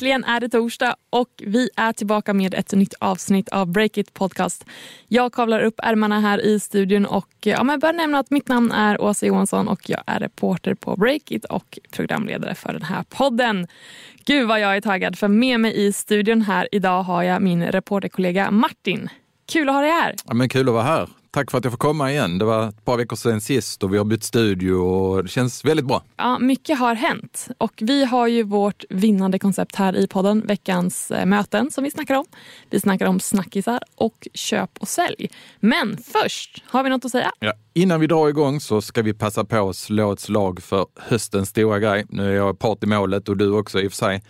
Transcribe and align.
Äntligen 0.00 0.24
är 0.24 0.40
det 0.40 0.48
torsdag 0.48 0.96
och 1.10 1.28
vi 1.38 1.70
är 1.76 1.92
tillbaka 1.92 2.34
med 2.34 2.54
ett 2.54 2.72
nytt 2.72 2.94
avsnitt 2.98 3.48
av 3.48 3.72
Breakit 3.72 4.14
Podcast. 4.14 4.64
Jag 5.08 5.32
kavlar 5.32 5.60
upp 5.60 5.74
ärmarna 5.82 6.20
här 6.20 6.40
i 6.40 6.60
studion 6.60 7.06
och 7.06 7.28
ja, 7.40 7.64
men 7.64 7.80
bör 7.80 7.92
nämna 7.92 8.18
att 8.18 8.30
mitt 8.30 8.48
namn 8.48 8.72
är 8.72 9.00
Åsa 9.00 9.26
Johansson 9.26 9.68
och 9.68 9.90
jag 9.90 10.02
är 10.06 10.20
reporter 10.20 10.74
på 10.74 10.96
Breakit 10.96 11.44
och 11.44 11.78
programledare 11.90 12.54
för 12.54 12.72
den 12.72 12.82
här 12.82 13.02
podden. 13.08 13.66
Gud 14.24 14.48
vad 14.48 14.60
jag 14.60 14.76
är 14.76 14.80
taggad 14.80 15.18
för 15.18 15.28
med 15.28 15.60
mig 15.60 15.86
i 15.86 15.92
studion 15.92 16.42
här 16.42 16.68
idag 16.72 17.02
har 17.02 17.22
jag 17.22 17.42
min 17.42 17.62
reporterkollega 17.66 18.50
Martin. 18.50 19.08
Kul 19.52 19.68
att 19.68 19.74
ha 19.74 19.82
dig 19.82 19.90
här. 19.90 20.14
Ja, 20.26 20.34
men 20.34 20.48
kul 20.48 20.68
att 20.68 20.74
vara 20.74 20.84
här. 20.84 21.08
Tack 21.32 21.50
för 21.50 21.58
att 21.58 21.64
jag 21.64 21.72
får 21.72 21.78
komma 21.78 22.10
igen. 22.10 22.38
Det 22.38 22.44
var 22.44 22.68
ett 22.68 22.84
par 22.84 22.96
veckor 22.96 23.16
sedan 23.16 23.40
sist 23.40 23.82
och 23.82 23.94
vi 23.94 23.98
har 23.98 24.04
bytt 24.04 24.24
studio 24.24 24.72
och 24.72 25.22
det 25.22 25.28
känns 25.28 25.64
väldigt 25.64 25.86
bra. 25.86 26.02
Ja, 26.16 26.38
mycket 26.38 26.78
har 26.78 26.94
hänt 26.94 27.48
och 27.58 27.72
vi 27.76 28.04
har 28.04 28.26
ju 28.26 28.42
vårt 28.42 28.84
vinnande 28.90 29.38
koncept 29.38 29.76
här 29.76 29.96
i 29.96 30.06
podden, 30.06 30.46
veckans 30.46 31.10
eh, 31.10 31.26
möten 31.26 31.70
som 31.70 31.84
vi 31.84 31.90
snackar 31.90 32.14
om. 32.14 32.24
Vi 32.70 32.80
snackar 32.80 33.06
om 33.06 33.20
snackisar 33.20 33.80
och 33.94 34.28
köp 34.34 34.70
och 34.78 34.88
sälj. 34.88 35.30
Men 35.60 35.96
först, 35.96 36.64
har 36.66 36.84
vi 36.84 36.90
något 36.90 37.04
att 37.04 37.10
säga? 37.10 37.32
Ja, 37.38 37.52
innan 37.74 38.00
vi 38.00 38.06
drar 38.06 38.28
igång 38.28 38.60
så 38.60 38.82
ska 38.82 39.02
vi 39.02 39.14
passa 39.14 39.44
på 39.44 39.68
att 39.68 39.76
slå 39.76 40.12
ett 40.12 40.20
slag 40.20 40.62
för 40.62 40.86
höstens 40.96 41.48
stora 41.48 41.78
grej. 41.78 42.06
Nu 42.08 42.30
är 42.30 42.36
jag 42.36 42.58
part 42.58 42.84
i 42.84 42.86
målet 42.86 43.28
och 43.28 43.36
du 43.36 43.50
också 43.50 43.80
i 43.80 43.88
och 43.88 43.92
för 43.92 43.96
sig. 43.96 44.22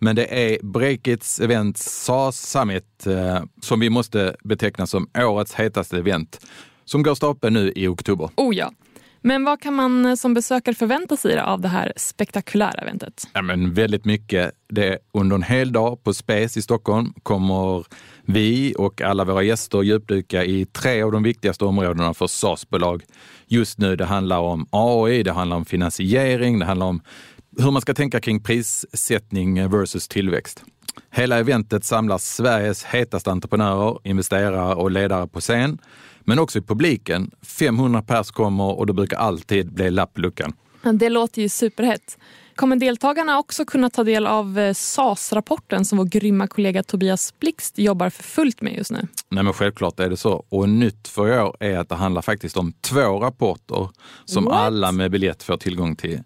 Men 0.00 0.16
det 0.16 0.52
är 0.52 0.58
Breakits 0.62 1.40
event 1.40 1.78
SAS 1.78 2.50
Summit 2.50 3.06
eh, 3.06 3.42
som 3.60 3.80
vi 3.80 3.90
måste 3.90 4.36
beteckna 4.44 4.86
som 4.86 5.08
årets 5.18 5.54
hetaste 5.54 5.98
event 5.98 6.46
som 6.84 7.02
går 7.02 7.14
stapeln 7.14 7.54
nu 7.54 7.72
i 7.76 7.86
oktober. 7.86 8.30
Oh 8.36 8.56
ja. 8.56 8.72
Men 9.22 9.44
vad 9.44 9.60
kan 9.60 9.74
man 9.74 10.06
eh, 10.06 10.14
som 10.14 10.34
besökare 10.34 10.74
förvänta 10.74 11.16
sig 11.16 11.38
av 11.38 11.60
det 11.60 11.68
här 11.68 11.92
spektakulära 11.96 12.82
eventet? 12.82 13.28
Ja, 13.32 13.42
men 13.42 13.74
väldigt 13.74 14.04
mycket. 14.04 14.52
Det 14.68 14.98
under 15.12 15.36
en 15.36 15.42
hel 15.42 15.72
dag 15.72 16.04
på 16.04 16.14
Space 16.14 16.58
i 16.58 16.62
Stockholm 16.62 17.12
kommer 17.22 17.86
vi 18.22 18.74
och 18.78 19.00
alla 19.00 19.24
våra 19.24 19.42
gäster 19.42 19.82
djupdyka 19.82 20.44
i 20.44 20.66
tre 20.66 21.02
av 21.02 21.12
de 21.12 21.22
viktigaste 21.22 21.64
områdena 21.64 22.14
för 22.14 22.26
SAS-bolag 22.26 23.02
just 23.46 23.78
nu. 23.78 23.96
Det 23.96 24.04
handlar 24.04 24.38
om 24.38 24.66
AI, 24.70 25.22
det 25.22 25.32
handlar 25.32 25.56
om 25.56 25.64
finansiering, 25.64 26.58
det 26.58 26.64
handlar 26.64 26.86
om 26.86 27.00
hur 27.58 27.70
man 27.70 27.82
ska 27.82 27.94
tänka 27.94 28.20
kring 28.20 28.42
prissättning 28.42 29.70
versus 29.70 30.08
tillväxt. 30.08 30.64
Hela 31.10 31.38
eventet 31.38 31.84
samlar 31.84 32.18
Sveriges 32.18 32.84
hetaste 32.84 33.30
entreprenörer, 33.30 33.98
investerare 34.04 34.74
och 34.74 34.90
ledare 34.90 35.26
på 35.26 35.40
scen, 35.40 35.78
men 36.20 36.38
också 36.38 36.58
i 36.58 36.62
publiken. 36.62 37.30
500 37.42 38.02
pers 38.02 38.30
kommer 38.30 38.78
och 38.78 38.86
det 38.86 38.92
brukar 38.92 39.16
alltid 39.16 39.72
bli 39.72 39.90
lapp 39.90 40.18
i 40.18 40.20
luckan. 40.20 40.52
Det 40.82 41.08
låter 41.08 41.42
ju 41.42 41.48
superhett. 41.48 42.18
Kommer 42.54 42.76
deltagarna 42.76 43.38
också 43.38 43.64
kunna 43.64 43.90
ta 43.90 44.04
del 44.04 44.26
av 44.26 44.58
eh, 44.58 44.74
SAS-rapporten 44.74 45.84
som 45.84 45.98
vår 45.98 46.04
grymma 46.04 46.46
kollega 46.46 46.82
Tobias 46.82 47.34
Blixt 47.40 47.78
jobbar 47.78 48.10
för 48.10 48.22
fullt 48.22 48.60
med 48.60 48.76
just 48.76 48.90
nu? 48.90 49.06
Nej 49.28 49.44
men 49.44 49.52
självklart 49.52 50.00
är 50.00 50.10
det 50.10 50.16
så. 50.16 50.44
Och 50.48 50.68
nytt 50.68 51.08
för 51.08 51.28
i 51.28 51.40
år 51.40 51.56
är 51.60 51.78
att 51.78 51.88
det 51.88 51.94
handlar 51.94 52.22
faktiskt 52.22 52.56
om 52.56 52.72
två 52.80 53.18
rapporter 53.20 53.88
som 54.24 54.44
What? 54.44 54.54
alla 54.54 54.92
med 54.92 55.10
biljett 55.10 55.42
får 55.42 55.56
tillgång 55.56 55.96
till. 55.96 56.22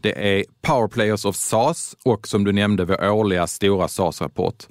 Det 0.00 0.38
är 0.38 0.44
Power 0.62 0.88
Players 0.88 1.24
of 1.24 1.36
SAS 1.36 1.96
och 2.04 2.28
som 2.28 2.44
du 2.44 2.52
nämnde 2.52 2.84
vår 2.84 3.10
årliga 3.10 3.46
stora 3.46 3.88
SAS-rapport. 3.88 4.66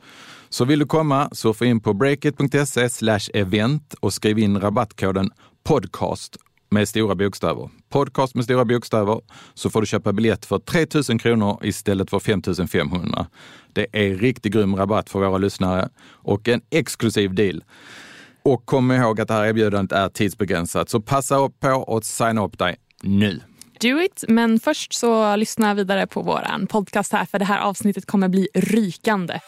Så 0.50 0.66
vill 0.66 0.80
du 0.80 0.86
komma, 0.86 1.30
surfa 1.32 1.66
in 1.66 1.80
på 1.80 1.94
breakit.se 1.94 2.90
event 3.34 3.96
och 4.00 4.14
skriv 4.14 4.40
in 4.40 4.60
rabattkoden 4.60 5.32
podcast 5.64 6.38
med 6.70 6.88
stora 6.88 7.16
bokstäver. 7.16 7.70
Podcast 7.90 8.36
med 8.36 8.44
stora 8.44 8.66
bokstäver 8.66 9.22
så 9.54 9.70
får 9.70 9.82
du 9.82 9.88
köpa 9.88 10.14
biljett 10.14 10.46
för 10.46 10.60
3 10.60 10.86
000 11.10 11.20
kronor 11.20 11.60
istället 11.64 12.10
för 12.10 12.20
5 12.20 12.42
500. 12.68 13.28
Det 13.74 13.88
är 13.92 14.16
riktigt 14.16 14.54
grym 14.54 14.76
rabatt 14.76 15.10
för 15.10 15.20
våra 15.20 15.38
lyssnare 15.38 15.90
och 16.10 16.48
en 16.48 16.62
exklusiv 16.70 17.36
deal. 17.36 17.64
Och 18.44 18.66
kom 18.66 18.92
ihåg 18.92 19.22
att 19.22 19.28
det 19.28 19.34
här 19.34 19.46
erbjudandet 19.46 19.98
är 19.98 20.10
tidsbegränsat, 20.10 20.90
så 20.90 21.02
passa 21.02 21.38
upp 21.38 21.60
på 21.60 21.98
att 21.98 22.06
signa 22.06 22.46
upp 22.46 22.58
dig 22.58 22.76
nu. 23.04 23.42
Do 23.80 24.02
it! 24.02 24.24
Men 24.28 24.60
först 24.60 24.94
så 24.94 25.36
lyssna 25.36 25.74
vidare 25.74 26.08
på 26.08 26.22
vår 26.22 26.66
podcast 26.66 27.12
här 27.12 27.26
för 27.26 27.40
det 27.40 27.46
här 27.46 27.60
avsnittet 27.60 28.06
kommer 28.06 28.28
bli 28.28 28.48
rykande. 28.54 29.40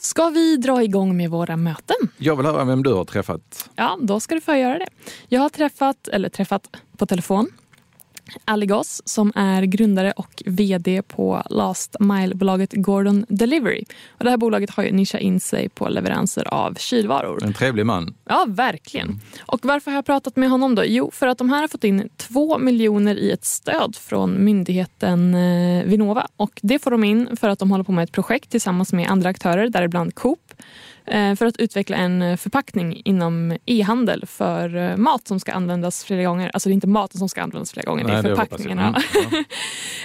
Ska 0.00 0.28
vi 0.28 0.56
dra 0.56 0.82
igång 0.82 1.16
med 1.16 1.30
våra 1.30 1.56
möten? 1.56 1.96
Jag 2.18 2.36
vill 2.36 2.46
höra 2.46 2.64
vem 2.64 2.82
du 2.82 2.92
har 2.92 3.04
träffat. 3.04 3.70
Ja, 3.76 3.98
då 4.00 4.20
ska 4.20 4.34
du 4.34 4.40
få 4.40 4.54
göra 4.54 4.78
det. 4.78 4.88
Jag 5.28 5.40
har 5.40 5.48
träffat, 5.48 6.08
eller 6.08 6.28
träffat 6.28 6.76
på 6.96 7.06
telefon, 7.06 7.50
Ali 8.44 8.66
Goss 8.66 9.02
som 9.04 9.32
är 9.34 9.62
grundare 9.62 10.12
och 10.12 10.42
vd 10.46 11.02
på 11.02 11.42
Last 11.50 11.96
Mile-bolaget 12.00 12.72
Gordon 12.72 13.26
Delivery. 13.28 13.84
Och 14.10 14.24
det 14.24 14.30
här 14.30 14.36
bolaget 14.36 14.70
har 14.70 14.82
ju 14.82 14.92
nischat 14.92 15.20
in 15.20 15.40
sig 15.40 15.68
på 15.68 15.88
leveranser 15.88 16.54
av 16.54 16.74
kylvaror. 16.74 17.44
En 17.44 17.52
trevlig 17.52 17.86
man. 17.86 18.14
Ja, 18.24 18.44
verkligen. 18.48 19.20
Och 19.46 19.60
varför 19.62 19.90
har 19.90 19.98
jag 19.98 20.06
pratat 20.06 20.36
med 20.36 20.50
honom 20.50 20.74
då? 20.74 20.84
Jo, 20.84 21.10
för 21.10 21.26
att 21.26 21.38
de 21.38 21.50
här 21.50 21.60
har 21.60 21.68
fått 21.68 21.84
in 21.84 22.08
två 22.16 22.58
miljoner 22.58 23.16
i 23.16 23.30
ett 23.30 23.44
stöd 23.44 23.96
från 23.96 24.44
myndigheten 24.44 25.34
eh, 25.34 25.84
Vinnova. 25.84 26.26
Och 26.36 26.60
det 26.62 26.78
får 26.78 26.90
de 26.90 27.04
in 27.04 27.36
för 27.36 27.48
att 27.48 27.58
de 27.58 27.70
håller 27.70 27.84
på 27.84 27.92
med 27.92 28.04
ett 28.04 28.12
projekt 28.12 28.50
tillsammans 28.50 28.92
med 28.92 29.10
andra 29.10 29.28
aktörer, 29.28 29.68
däribland 29.68 30.14
Coop 30.14 30.43
för 31.36 31.46
att 31.46 31.56
utveckla 31.56 31.96
en 31.96 32.38
förpackning 32.38 33.02
inom 33.04 33.56
e-handel 33.66 34.26
för 34.26 34.76
eh, 34.76 34.96
mat 34.96 35.28
som 35.28 35.40
ska 35.40 35.52
användas 35.52 36.04
flera 36.04 36.22
gånger. 36.24 36.50
Alltså 36.54 36.68
det 36.68 36.72
är 36.72 36.74
inte 36.74 36.86
maten 36.86 37.18
som 37.18 37.28
ska 37.28 37.42
användas 37.42 37.72
flera 37.72 37.86
gånger, 37.90 38.04
Nej, 38.04 38.16
det 38.16 38.22
det 38.22 38.28
är 38.30 38.36
förpackningarna. 38.36 38.82
Mm, 39.32 39.44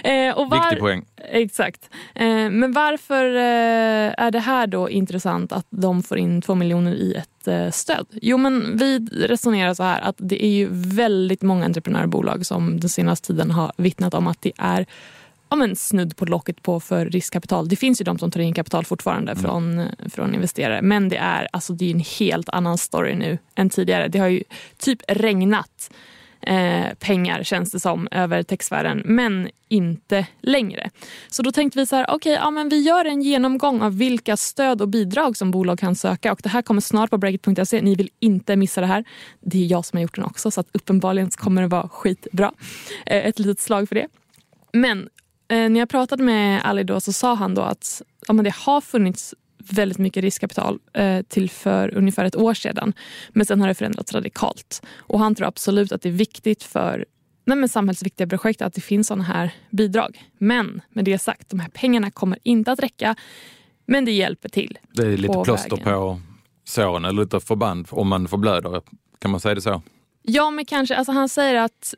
Eh, 0.04 0.38
och 0.38 0.50
var- 0.50 0.58
Viktig 0.64 0.80
poäng. 0.80 1.06
Exakt. 1.32 1.90
Eh, 2.16 2.26
Men 2.50 2.72
varför 2.72 3.36
eh, 3.36 4.14
är 4.26 4.32
det 4.32 4.40
här 4.40 4.68
då 4.68 4.90
intressant 4.90 5.52
att 5.52 5.66
de 5.70 6.04
får 6.04 6.18
in 6.18 6.42
två 6.42 6.56
miljoner 6.56 6.94
i 6.94 7.14
ett 7.14 7.48
eh, 7.48 7.70
stöd? 7.72 8.06
Jo, 8.12 8.38
men 8.38 8.78
vi 8.78 9.00
resonerar 9.28 9.74
så 9.74 9.84
här 9.84 10.02
att 10.02 10.16
det 10.18 10.46
är 10.46 10.50
ju 10.50 10.68
väldigt 10.72 11.42
många 11.42 11.66
entreprenörbolag 11.66 12.46
som 12.46 12.80
den 12.80 12.90
senaste 12.90 13.28
tiden 13.28 13.52
har 13.52 13.72
vittnat 13.78 14.14
om 14.14 14.28
att 14.28 14.42
det 14.42 14.52
är 14.58 14.86
ja, 15.50 15.56
men 15.56 15.76
snudd 15.76 16.16
på 16.16 16.26
locket 16.26 16.64
på 16.64 16.80
för 16.80 17.06
riskkapital. 17.06 17.68
Det 17.68 17.76
finns 17.76 18.02
ju 18.02 18.04
de 18.04 18.20
som 18.20 18.32
tar 18.32 18.40
in 18.40 18.54
kapital 18.54 18.86
fortfarande 18.86 19.36
från, 19.36 19.88
från 20.10 20.36
investerare. 20.36 20.82
Men 20.82 21.10
det 21.10 21.18
är, 21.18 21.48
alltså, 21.52 21.74
det 21.74 21.86
är 21.86 21.92
en 21.92 22.04
helt 22.20 22.50
annan 22.50 22.78
story 22.78 23.16
nu 23.16 23.38
än 23.56 23.70
tidigare. 23.70 24.08
Det 24.08 24.20
har 24.20 24.28
ju 24.28 24.44
typ 24.78 25.02
regnat 25.08 25.90
eh, 26.42 26.94
pengar 27.00 27.44
känns 27.44 27.72
det 27.72 27.80
som 27.80 28.08
över 28.12 28.44
techsfären 28.44 29.02
men 29.06 29.50
inte 29.68 30.28
längre. 30.42 30.90
Så 31.30 31.42
då 31.42 31.52
tänkte 31.52 31.80
vi 31.80 31.86
så 31.86 31.96
här, 31.96 32.06
okej, 32.10 32.34
ja, 32.34 32.52
men 32.52 32.70
vi 32.70 32.82
gör 32.82 33.06
en 33.06 33.22
genomgång 33.22 33.82
av 33.82 33.98
vilka 33.98 34.38
stöd 34.38 34.82
och 34.82 34.88
bidrag 34.88 35.38
som 35.38 35.52
bolag 35.52 35.80
kan 35.80 35.96
söka 35.96 36.32
och 36.32 36.40
det 36.44 36.50
här 36.50 36.62
kommer 36.62 36.82
snart 36.82 37.10
på 37.10 37.18
breakit.se. 37.18 37.82
Ni 37.82 37.96
vill 37.96 38.10
inte 38.20 38.56
missa 38.56 38.82
det 38.82 38.88
här. 38.88 39.04
Det 39.40 39.58
är 39.58 39.66
jag 39.66 39.86
som 39.86 39.98
har 39.98 40.02
gjort 40.02 40.16
den 40.16 40.26
också 40.26 40.52
så 40.52 40.60
att 40.60 40.68
uppenbarligen 40.72 41.30
kommer 41.30 41.62
det 41.62 41.68
vara 41.68 41.90
skitbra. 41.90 42.52
Eh, 43.06 43.26
ett 43.26 43.40
litet 43.40 43.60
slag 43.60 43.88
för 43.88 43.96
det. 43.96 44.08
Men 44.74 45.00
eh, 45.02 45.06
när 45.50 45.80
jag 45.80 45.90
pratade 45.90 46.24
med 46.24 46.62
Ali 46.66 46.84
då 46.84 47.00
så 47.00 47.14
sa 47.14 47.34
han 47.34 47.56
då 47.56 47.62
att 47.62 48.02
ja, 48.28 48.34
men 48.34 48.46
det 48.46 48.56
har 48.56 48.82
funnits 48.82 49.34
väldigt 49.58 49.98
mycket 49.98 50.24
riskkapital 50.24 50.80
eh, 50.94 51.22
till 51.22 51.50
för 51.50 51.98
ungefär 51.98 52.26
ett 52.26 52.36
år 52.36 52.54
sedan. 52.54 52.94
Men 53.30 53.46
sen 53.46 53.62
har 53.62 53.68
det 53.68 53.74
förändrats 53.74 54.14
radikalt. 54.14 54.82
Och 54.98 55.20
han 55.20 55.36
tror 55.36 55.48
absolut 55.48 55.92
att 55.92 56.02
det 56.02 56.10
är 56.10 56.14
viktigt 56.14 56.64
för 56.64 57.06
nej, 57.46 57.58
men 57.58 57.70
samhällsviktiga 57.70 58.28
projekt 58.28 58.62
att 58.62 58.74
det 58.74 58.82
finns 58.82 59.08
sådana 59.08 59.24
här 59.24 59.54
bidrag. 59.70 60.24
Men 60.38 60.82
med 60.90 61.06
det 61.06 61.20
sagt, 61.20 61.50
de 61.50 61.60
här 61.60 61.70
pengarna 61.70 62.12
kommer 62.12 62.40
inte 62.44 62.72
att 62.72 62.80
räcka. 62.80 63.16
Men 63.86 64.06
det 64.06 64.12
hjälper 64.12 64.50
till. 64.50 64.78
Det 64.94 65.02
är 65.02 65.18
lite 65.18 65.34
på 65.34 65.44
plåster 65.44 65.70
vägen. 65.70 65.84
på 65.84 66.22
såren, 66.64 67.06
eller 67.06 67.22
lite 67.22 67.40
förband 67.40 67.88
om 67.90 68.08
man 68.08 68.28
förblöder. 68.28 68.82
Kan 69.20 69.32
man 69.32 69.40
säga 69.40 69.56
det 69.56 69.62
så? 69.62 69.82
Ja, 70.22 70.52
men 70.52 70.66
kanske. 70.66 70.96
Alltså 70.96 71.12
han 71.12 71.30
säger 71.30 71.56
att 71.56 71.94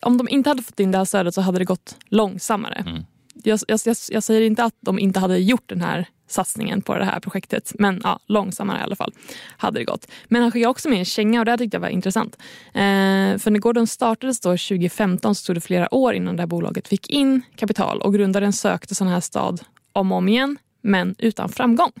om 0.00 0.16
de 0.18 0.28
inte 0.28 0.50
hade 0.50 0.62
fått 0.62 0.80
in 0.80 0.90
det 0.90 0.98
här 0.98 1.04
stödet 1.04 1.34
så 1.34 1.40
hade 1.40 1.58
det 1.58 1.64
gått 1.64 1.96
långsammare. 2.08 2.84
Mm. 2.86 3.02
Jag, 3.42 3.60
jag, 3.68 3.80
jag, 3.84 3.96
jag 4.08 4.22
säger 4.22 4.40
inte 4.40 4.64
att 4.64 4.74
de 4.80 4.98
inte 4.98 5.20
hade 5.20 5.38
gjort 5.38 5.68
den 5.68 5.80
här 5.80 6.08
satsningen 6.28 6.82
på 6.82 6.98
det 6.98 7.04
här 7.04 7.20
projektet. 7.20 7.72
Men 7.78 8.00
ja, 8.04 8.18
långsammare 8.26 8.78
i 8.78 8.82
alla 8.82 8.96
fall 8.96 9.12
hade 9.56 9.78
det 9.78 9.84
gått. 9.84 10.06
Men 10.24 10.42
han 10.42 10.50
skickade 10.50 10.70
också 10.70 10.88
med 10.88 10.98
en 10.98 11.04
känga 11.04 11.40
och 11.40 11.44
det 11.44 11.58
tyckte 11.58 11.74
jag 11.74 11.80
var 11.80 11.88
intressant. 11.88 12.36
Eh, 12.66 13.38
för 13.38 13.50
när 13.50 13.58
Gordon 13.58 13.86
startades 13.86 14.40
då 14.40 14.50
2015 14.50 15.34
så 15.34 15.46
tog 15.46 15.56
det 15.56 15.60
flera 15.60 15.94
år 15.94 16.14
innan 16.14 16.36
det 16.36 16.42
här 16.42 16.46
bolaget 16.46 16.88
fick 16.88 17.10
in 17.10 17.42
kapital 17.56 18.00
och 18.00 18.14
grundaren 18.14 18.52
sökte 18.52 18.94
sån 18.94 19.08
här 19.08 19.20
stad 19.20 19.60
om 19.92 20.12
och 20.12 20.18
om 20.18 20.28
igen 20.28 20.58
men 20.82 21.14
utan 21.18 21.48
framgång. 21.48 21.92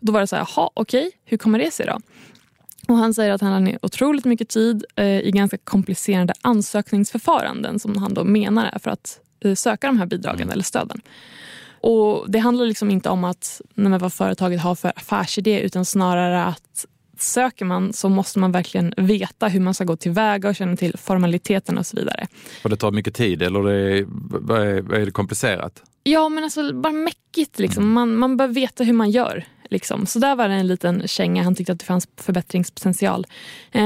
Då 0.00 0.12
var 0.12 0.20
det 0.20 0.26
så 0.26 0.36
här, 0.36 0.48
jaha 0.56 0.70
okej, 0.74 1.10
hur 1.24 1.38
kommer 1.38 1.58
det 1.58 1.70
sig 1.70 1.86
då? 1.86 1.98
Och 2.88 2.96
han 2.96 3.14
säger 3.14 3.32
att 3.32 3.40
han 3.40 3.52
har 3.52 3.60
ner 3.60 3.78
otroligt 3.82 4.24
mycket 4.24 4.48
tid 4.48 4.84
eh, 4.96 5.20
i 5.20 5.30
ganska 5.30 5.58
komplicerade 5.58 6.34
ansökningsförfaranden 6.42 7.78
som 7.78 7.96
han 7.96 8.14
då 8.14 8.24
menar 8.24 8.66
är 8.66 8.78
för 8.78 8.90
att 8.90 9.20
eh, 9.40 9.54
söka 9.54 9.86
de 9.86 9.98
här 9.98 10.06
bidragen 10.06 10.50
eller 10.50 10.62
stöden. 10.62 11.00
Och 11.80 12.30
Det 12.30 12.38
handlar 12.38 12.66
liksom 12.66 12.90
inte 12.90 13.08
om 13.08 13.24
att 13.24 13.60
nej, 13.74 13.98
vad 13.98 14.12
företaget 14.12 14.60
har 14.60 14.74
för 14.74 14.92
affärsidé 14.96 15.60
utan 15.60 15.84
snarare 15.84 16.44
att 16.44 16.86
söker 17.18 17.64
man 17.64 17.92
så 17.92 18.08
måste 18.08 18.38
man 18.38 18.52
verkligen 18.52 18.94
veta 18.96 19.48
hur 19.48 19.60
man 19.60 19.74
ska 19.74 19.84
gå 19.84 19.96
tillväga 19.96 20.48
och 20.48 20.56
känna 20.56 20.76
till 20.76 20.96
formaliteterna 20.98 21.80
och 21.80 21.86
så 21.86 21.96
vidare. 21.96 22.26
För 22.62 22.68
det 22.68 22.76
tar 22.76 22.90
mycket 22.90 23.14
tid 23.14 23.42
eller 23.42 23.62
det 23.62 23.98
är, 24.54 24.94
är, 24.94 25.04
det 25.04 25.10
komplicerat? 25.10 25.82
Ja, 26.02 26.28
men 26.28 26.44
alltså 26.44 26.72
bara 26.72 26.92
mäckigt. 26.92 27.58
Liksom. 27.58 27.92
Man, 27.92 28.16
man 28.16 28.36
bör 28.36 28.48
veta 28.48 28.84
hur 28.84 28.92
man 28.92 29.10
gör. 29.10 29.44
Liksom. 29.70 30.06
Så 30.06 30.18
där 30.18 30.36
var 30.36 30.48
det 30.48 30.54
en 30.54 30.66
liten 30.66 31.08
känga. 31.08 31.42
Han 31.42 31.54
tyckte 31.54 31.72
att 31.72 31.78
det 31.78 31.84
fanns 31.84 32.08
förbättringspotential. 32.16 33.26
Eh, 33.72 33.80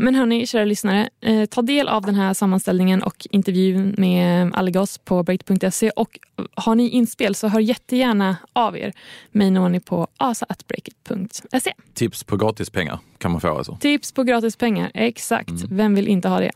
men 0.00 0.14
hörni, 0.14 0.46
kära 0.46 0.64
lyssnare. 0.64 1.08
Eh, 1.20 1.44
ta 1.44 1.62
del 1.62 1.88
av 1.88 2.02
den 2.02 2.14
här 2.14 2.34
sammanställningen 2.34 3.02
och 3.02 3.26
intervjun 3.30 3.94
med 3.98 4.54
Allegos 4.54 4.98
på 4.98 5.22
break.se. 5.22 5.90
Och 5.90 6.18
har 6.54 6.74
ni 6.74 6.88
inspel 6.88 7.34
så 7.34 7.48
hör 7.48 7.60
jättegärna 7.60 8.36
av 8.52 8.78
er. 8.78 8.92
Mig 9.30 9.50
når 9.50 9.68
ni 9.68 9.80
på 9.80 10.08
asa.breakit.se. 10.16 11.72
Tips 11.94 12.24
på 12.24 12.36
gratispengar 12.36 12.98
kan 13.22 13.30
man 13.30 13.40
få 13.40 13.58
alltså? 13.58 13.76
Tips 13.80 14.12
på 14.12 14.22
gratispengar, 14.22 14.90
exakt. 14.94 15.50
Mm. 15.50 15.76
Vem 15.76 15.94
vill 15.94 16.08
inte 16.08 16.28
ha 16.28 16.40
det? 16.40 16.50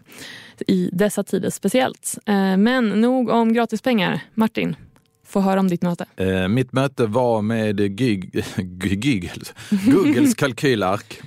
I 0.66 0.90
dessa 0.92 1.22
tider 1.22 1.50
speciellt. 1.50 2.18
Eh, 2.26 2.56
men 2.56 2.88
nog 2.88 3.28
om 3.28 3.52
gratispengar. 3.52 4.20
Martin, 4.34 4.76
få 5.26 5.40
höra 5.40 5.60
om 5.60 5.68
ditt 5.68 5.82
möte? 5.82 6.06
Eh, 6.16 6.48
mitt 6.48 6.72
möte 6.72 7.06
var 7.06 7.42
med 7.42 7.98
Gig, 7.98 8.44
Gig, 8.80 9.32
Googles 9.70 10.34
kalkylark. 10.38 11.20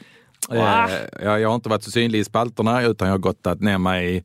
Eh, 0.51 0.89
jag, 1.23 1.39
jag 1.41 1.49
har 1.49 1.55
inte 1.55 1.69
varit 1.69 1.83
så 1.83 1.91
synlig 1.91 2.19
i 2.19 2.23
spalterna 2.23 2.81
utan 2.81 3.07
jag 3.07 3.13
har 3.13 3.19
gått 3.19 3.61
ner 3.61 3.77
mig 3.77 4.15
i 4.15 4.23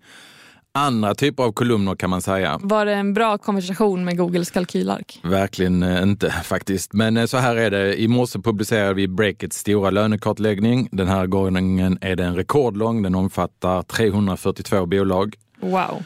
andra 0.75 1.15
typer 1.15 1.43
av 1.43 1.53
kolumner 1.53 1.95
kan 1.95 2.11
man 2.11 2.23
säga. 2.23 2.61
Var 2.63 2.87
det 2.87 2.95
en 2.95 3.15
bra 3.15 3.39
konversation 3.39 4.05
med 4.05 4.17
Googles 4.17 4.51
kalkylark? 4.51 5.21
Verkligen 5.23 5.83
eh, 5.83 6.03
inte 6.03 6.31
faktiskt. 6.31 6.93
Men 6.93 7.17
eh, 7.17 7.27
så 7.27 7.37
här 7.37 7.57
är 7.57 7.71
det. 7.71 8.01
I 8.01 8.09
morse 8.09 8.39
publicerade 8.39 8.95
vi 8.95 9.09
Breakits 9.09 9.59
stora 9.59 9.91
lönekartläggning. 9.91 10.89
Den 10.93 11.09
här 11.09 11.27
gången 11.27 11.99
är 12.01 12.17
den 12.17 12.37
rekordlång. 12.37 13.03
Den 13.03 13.15
omfattar 13.15 13.83
342 13.83 14.87
bolag. 14.87 15.35
Wow. 15.61 16.05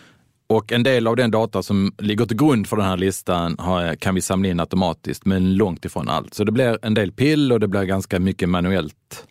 Och 0.50 0.72
en 0.72 0.82
del 0.82 1.06
av 1.06 1.16
den 1.16 1.30
data 1.30 1.62
som 1.62 1.92
ligger 1.98 2.26
till 2.26 2.36
grund 2.36 2.66
för 2.66 2.76
den 2.76 2.86
här 2.86 2.96
listan 2.96 3.56
har, 3.58 3.94
kan 3.94 4.14
vi 4.14 4.20
samla 4.20 4.48
in 4.48 4.60
automatiskt, 4.60 5.26
men 5.26 5.54
långt 5.54 5.84
ifrån 5.84 6.08
allt. 6.08 6.34
Så 6.34 6.44
det 6.44 6.52
blir 6.52 6.78
en 6.82 6.94
del 6.94 7.12
pill 7.12 7.52
och 7.52 7.60
det 7.60 7.68
blir 7.68 7.82
ganska 7.82 8.18
mycket 8.18 8.48
manuellt 8.48 9.26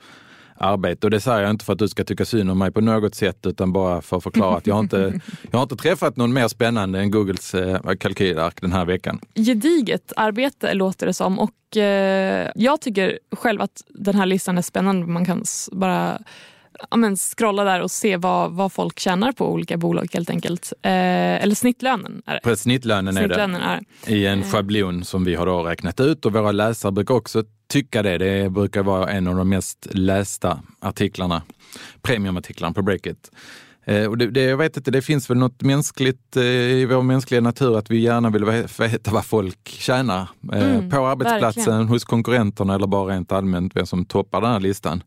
arbete. 0.58 1.08
Och 1.08 1.12
det 1.12 1.20
säger 1.20 1.42
jag 1.42 1.50
inte 1.50 1.66
för 1.66 1.74
att 1.74 1.80
du 1.80 1.88
ska 1.88 2.04
tycka 2.04 2.26
synd 2.26 2.52
om 2.52 2.60
mig 2.60 2.72
på 2.72 2.82
något 2.82 3.16
sätt, 3.16 3.46
utan 3.46 3.74
bara 3.74 4.02
för 4.02 4.18
att 4.18 4.24
förklara 4.24 4.58
att 4.58 4.68
jag 4.68 4.80
inte, 4.80 4.98
jag 5.52 5.58
har 5.60 5.64
inte 5.64 5.76
träffat 5.76 6.18
någon 6.18 6.34
mer 6.34 6.48
spännande 6.48 7.00
än 7.00 7.12
Googles 7.12 7.56
eh, 7.56 7.96
kalkylark 8.00 8.62
den 8.62 8.72
här 8.72 8.86
veckan. 8.86 9.20
Gediget 9.36 10.14
arbete 10.16 10.74
låter 10.74 11.06
det 11.06 11.14
som 11.14 11.40
och 11.40 11.78
eh, 11.78 12.52
jag 12.56 12.82
tycker 12.82 13.20
själv 13.32 13.62
att 13.62 13.84
den 13.90 14.16
här 14.16 14.26
listan 14.26 14.58
är 14.58 14.62
spännande. 14.62 15.08
Man 15.08 15.26
kan 15.26 15.44
bara 15.72 16.20
ja, 16.90 16.98
men 16.98 17.16
scrolla 17.16 17.64
där 17.64 17.82
och 17.82 17.92
se 17.92 18.18
vad, 18.18 18.52
vad 18.52 18.72
folk 18.72 19.00
tjänar 19.00 19.32
på 19.32 19.52
olika 19.52 19.78
bolag 19.78 20.10
helt 20.14 20.30
enkelt. 20.30 20.74
Eh, 20.82 20.92
eller 21.44 21.56
snittlönen 21.56 22.22
är 22.26 22.34
det. 22.34 22.40
På 22.40 22.56
snittlönen, 22.56 23.14
snittlönen 23.14 23.62
är 23.62 23.82
det. 24.06 24.12
Är. 24.12 24.16
I 24.16 24.26
en 24.26 24.40
eh. 24.40 24.52
schablon 24.52 25.04
som 25.04 25.24
vi 25.24 25.36
har 25.36 25.46
då 25.46 25.64
räknat 25.64 26.00
ut 26.00 26.26
och 26.26 26.34
våra 26.34 26.52
läsare 26.52 26.92
brukar 26.92 27.14
också 27.14 27.44
tycka 27.68 28.04
det. 28.04 28.18
Det 28.18 28.50
brukar 28.50 28.84
vara 28.84 29.12
en 29.12 29.28
av 29.28 29.36
de 29.36 29.50
mest 29.50 29.88
lästa 29.92 30.60
artiklarna, 30.80 31.42
premiumartiklarna 32.02 32.74
på 32.74 32.82
Breakit. 32.82 33.32
Eh, 33.88 34.06
och 34.06 34.18
det, 34.18 34.28
det, 34.28 34.42
jag 34.44 34.58
vet 34.58 34.78
inte, 34.78 34.92
det 34.92 35.02
finns 35.02 35.30
väl 35.30 35.38
något 35.38 35.62
mänskligt 35.62 36.38
eh, 36.38 36.44
i 36.44 36.86
vår 36.86 37.02
mänskliga 37.02 37.42
natur 37.42 37.78
att 37.78 37.92
vi 37.92 38.00
gärna 38.00 38.30
vill 38.30 38.46
veta 38.80 39.12
vad 39.12 39.26
folk 39.26 39.68
tjänar. 39.68 40.30
Eh, 40.54 40.76
mm, 40.76 40.90
på 40.90 41.08
arbetsplatsen, 41.08 41.64
verkligen. 41.64 41.88
hos 41.88 42.04
konkurrenterna 42.04 42.76
eller 42.76 42.88
bara 42.88 43.14
rent 43.14 43.32
allmänt 43.32 43.76
vem 43.76 43.86
som 43.86 44.06
toppar 44.06 44.42
den 44.42 44.52
här 44.52 44.60
listan. 44.60 45.04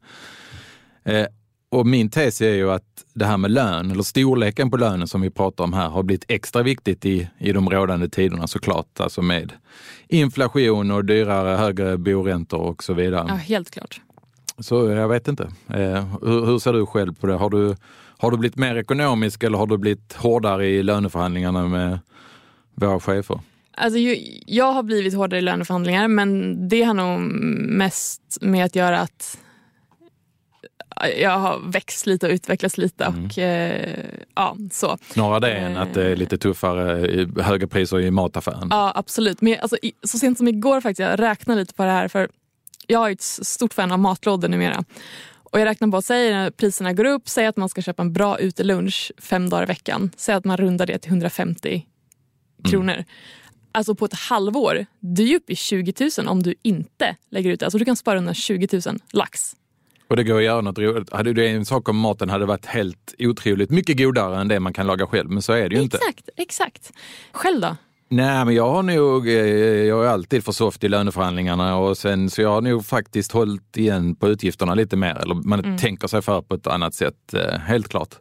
Och 1.70 1.86
min 1.86 2.10
tes 2.10 2.40
är 2.40 2.54
ju 2.54 2.70
att 2.70 3.04
det 3.14 3.24
här 3.24 3.36
med 3.36 3.50
lön, 3.50 3.90
eller 3.90 4.02
storleken 4.02 4.70
på 4.70 4.76
lönen 4.76 5.08
som 5.08 5.20
vi 5.20 5.30
pratar 5.30 5.64
om 5.64 5.72
här, 5.72 5.88
har 5.88 6.02
blivit 6.02 6.24
extra 6.28 6.62
viktigt 6.62 7.06
i, 7.06 7.28
i 7.38 7.52
de 7.52 7.70
rådande 7.70 8.08
tiderna 8.08 8.46
såklart. 8.46 9.00
Alltså 9.00 9.22
med 9.22 9.52
inflation 10.08 10.90
och 10.90 11.04
dyrare, 11.04 11.56
högre 11.56 11.98
boräntor 11.98 12.60
och 12.60 12.84
så 12.84 12.94
vidare. 12.94 13.26
Ja, 13.28 13.34
helt 13.34 13.70
klart. 13.70 14.00
Så 14.58 14.90
jag 14.90 15.08
vet 15.08 15.28
inte. 15.28 15.42
Eh, 15.68 16.04
hur, 16.22 16.46
hur, 16.46 16.58
ser 16.58 16.72
du 16.72 16.86
själv 16.86 17.14
på 17.14 17.26
det? 17.26 17.34
Har 17.34 17.50
du, 17.50 17.76
har 18.18 18.30
du 18.30 18.36
blivit 18.36 18.56
mer 18.56 18.76
ekonomisk 18.76 19.42
eller 19.42 19.58
har 19.58 19.66
du 19.66 19.78
blivit 19.78 20.12
hårdare 20.12 20.66
i 20.66 20.82
löneförhandlingarna 20.82 21.68
med 21.68 21.98
våra 22.74 23.00
chefer? 23.00 23.40
Alltså, 23.76 23.98
jag 24.46 24.72
har 24.72 24.82
blivit 24.82 25.14
hårdare 25.14 25.38
i 25.38 25.42
löneförhandlingar 25.42 26.08
men 26.08 26.68
det 26.68 26.82
har 26.82 26.94
nog 26.94 27.20
mest 27.70 28.38
med 28.40 28.64
att 28.64 28.76
göra 28.76 29.00
att 29.00 29.38
jag 31.08 31.38
har 31.38 31.60
växt 31.64 32.06
lite 32.06 32.26
och 32.26 32.32
utvecklats 32.32 32.78
lite. 32.78 33.04
Mm. 33.04 33.24
Och, 33.24 33.38
eh, 33.38 34.04
ja, 34.34 34.56
så. 34.72 34.98
Snarare 35.10 35.40
det 35.40 35.52
än 35.52 35.76
att 35.76 35.94
det 35.94 36.04
är 36.04 36.16
lite 36.16 36.38
tuffare, 36.38 37.26
höga 37.42 37.66
priser 37.66 38.00
i 38.00 38.10
mataffären. 38.10 38.68
Ja 38.70 38.92
absolut. 38.94 39.40
Men 39.40 39.56
alltså, 39.60 39.76
så 40.02 40.18
sent 40.18 40.38
som 40.38 40.48
igår 40.48 40.80
faktiskt, 40.80 41.00
jag 41.00 41.20
räknade 41.20 41.60
lite 41.60 41.74
på 41.74 41.82
det 41.82 41.90
här. 41.90 42.08
för 42.08 42.28
Jag 42.86 43.08
är 43.08 43.12
ett 43.12 43.22
stort 43.22 43.74
fan 43.74 43.92
av 43.92 43.98
matlådor 43.98 44.48
numera. 44.48 44.84
Och 45.52 45.60
jag 45.60 45.66
räknar 45.66 45.88
på, 45.88 46.02
säg 46.02 46.30
när 46.30 46.50
priserna 46.50 46.92
går 46.92 47.04
upp, 47.04 47.28
säg 47.28 47.46
att 47.46 47.56
man 47.56 47.68
ska 47.68 47.82
köpa 47.82 48.02
en 48.02 48.12
bra 48.12 48.38
utelunch 48.38 49.12
fem 49.18 49.48
dagar 49.48 49.62
i 49.62 49.66
veckan. 49.66 50.10
Säg 50.16 50.34
att 50.34 50.44
man 50.44 50.56
rundar 50.56 50.86
det 50.86 50.98
till 50.98 51.10
150 51.10 51.86
kronor. 52.64 52.92
Mm. 52.92 53.04
Alltså 53.72 53.94
på 53.94 54.04
ett 54.04 54.14
halvår, 54.14 54.86
du 55.00 55.30
är 55.30 55.36
uppe 55.36 55.52
i 55.52 55.56
20 55.56 56.10
000 56.18 56.28
om 56.28 56.42
du 56.42 56.54
inte 56.62 57.16
lägger 57.30 57.50
ut 57.50 57.60
det. 57.60 57.66
Alltså 57.66 57.78
du 57.78 57.84
kan 57.84 57.96
spara 57.96 58.18
undan 58.18 58.34
20 58.34 58.80
000 58.86 58.98
lax. 59.12 59.56
Och 60.10 60.16
det 60.16 60.24
går 60.24 60.38
att 60.38 60.44
göra 60.44 60.60
något 60.60 60.78
roligt. 60.78 61.12
Hade 61.12 61.32
det 61.32 61.48
en 61.48 61.64
sak 61.64 61.88
om 61.88 61.96
maten 61.96 62.30
hade 62.30 62.46
varit 62.46 62.66
helt 62.66 63.14
otroligt 63.18 63.70
mycket 63.70 63.98
godare 63.98 64.40
än 64.40 64.48
det 64.48 64.60
man 64.60 64.72
kan 64.72 64.86
laga 64.86 65.06
själv, 65.06 65.30
men 65.30 65.42
så 65.42 65.52
är 65.52 65.68
det 65.68 65.76
ju 65.76 65.84
exakt, 65.84 65.94
inte. 65.94 65.96
Exakt, 66.06 66.30
exakt. 66.36 66.92
Själv 67.32 67.60
då? 67.60 67.76
Nej, 68.08 68.44
men 68.44 68.54
jag 68.54 68.70
har 68.70 68.82
nog, 68.82 69.28
eh, 69.28 69.34
jag 69.84 70.04
är 70.04 70.08
alltid 70.08 70.44
för 70.44 70.52
soft 70.52 70.84
i 70.84 70.88
löneförhandlingarna 70.88 71.76
och 71.76 71.98
sen 71.98 72.30
så 72.30 72.42
jag 72.42 72.48
har 72.48 72.60
nog 72.60 72.86
faktiskt 72.86 73.32
hållit 73.32 73.76
igen 73.76 74.14
på 74.14 74.28
utgifterna 74.28 74.74
lite 74.74 74.96
mer. 74.96 75.14
Eller 75.22 75.34
man 75.34 75.64
mm. 75.64 75.78
tänker 75.78 76.08
sig 76.08 76.22
för 76.22 76.42
på 76.42 76.54
ett 76.54 76.66
annat 76.66 76.94
sätt, 76.94 77.34
eh, 77.34 77.58
helt 77.58 77.88
klart. 77.88 78.14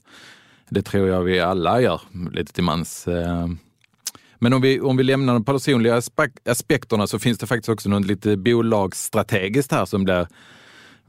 Det 0.69 0.81
tror 0.81 1.07
jag 1.07 1.21
vi 1.21 1.39
alla 1.39 1.81
gör 1.81 2.01
lite 2.33 2.53
till 2.53 2.63
mans. 2.63 3.07
Eh. 3.07 3.47
Men 4.39 4.53
om 4.53 4.61
vi, 4.61 4.81
om 4.81 4.97
vi 4.97 5.03
lämnar 5.03 5.33
de 5.33 5.45
personliga 5.45 6.01
aspekterna 6.45 7.07
så 7.07 7.19
finns 7.19 7.37
det 7.37 7.47
faktiskt 7.47 7.69
också 7.69 7.89
något 7.89 8.05
lite 8.05 8.37
bolagsstrategiskt 8.37 9.71
här 9.71 9.85
som 9.85 10.03
blir 10.03 10.27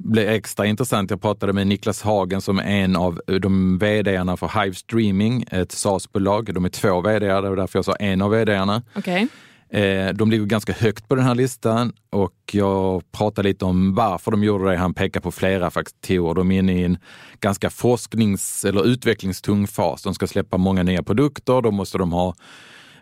blev 0.04 0.28
extra 0.28 0.66
intressant. 0.66 1.10
Jag 1.10 1.22
pratade 1.22 1.52
med 1.52 1.66
Niklas 1.66 2.02
Hagen 2.02 2.40
som 2.40 2.58
är 2.58 2.62
en 2.62 2.96
av 2.96 3.20
de 3.40 3.78
vdarna 3.78 4.36
för 4.36 4.62
Hive 4.62 4.74
Streaming, 4.74 5.44
ett 5.50 5.72
SaaS-bolag. 5.72 6.54
De 6.54 6.64
är 6.64 6.68
två 6.68 7.00
vd, 7.00 7.26
det 7.26 7.48
var 7.48 7.56
därför 7.56 7.78
jag 7.78 7.84
sa 7.84 7.94
en 7.94 8.22
av 8.22 8.30
vdarna. 8.30 8.82
Okay. 8.94 9.26
Eh, 9.72 10.12
de 10.14 10.30
ligger 10.30 10.44
ganska 10.46 10.72
högt 10.72 11.08
på 11.08 11.14
den 11.14 11.24
här 11.24 11.34
listan 11.34 11.92
och 12.10 12.34
jag 12.52 13.12
pratade 13.12 13.48
lite 13.48 13.64
om 13.64 13.94
varför 13.94 14.30
de 14.30 14.44
gjorde 14.44 14.70
det. 14.70 14.76
Han 14.76 14.94
pekar 14.94 15.20
på 15.20 15.30
flera 15.30 15.70
faktorer. 15.70 16.34
De 16.34 16.50
är 16.50 16.58
inne 16.58 16.72
i 16.72 16.84
en 16.84 16.98
ganska 17.40 17.70
forsknings 17.70 18.64
eller 18.64 18.86
utvecklingstung 18.86 19.66
fas. 19.66 20.02
De 20.02 20.14
ska 20.14 20.26
släppa 20.26 20.56
många 20.56 20.82
nya 20.82 21.02
produkter. 21.02 21.62
Då 21.62 21.70
måste 21.70 21.98
de 21.98 22.12
ha 22.12 22.34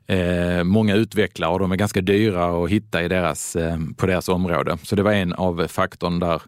eh, 0.07 0.65
många 0.65 0.95
utvecklare 0.95 1.51
och 1.51 1.59
de 1.59 1.73
är 1.73 1.77
ganska 1.77 2.01
dyra 2.01 2.65
att 2.65 2.71
hitta 2.71 3.03
i 3.03 3.09
deras, 3.09 3.57
eh, 3.57 3.79
på 3.97 4.07
deras 4.07 4.29
område. 4.29 4.79
Så 4.83 4.97
det 4.97 5.03
var 5.03 5.13
en 5.13 5.33
av 5.33 5.67
faktorn 5.67 6.19
där 6.19 6.43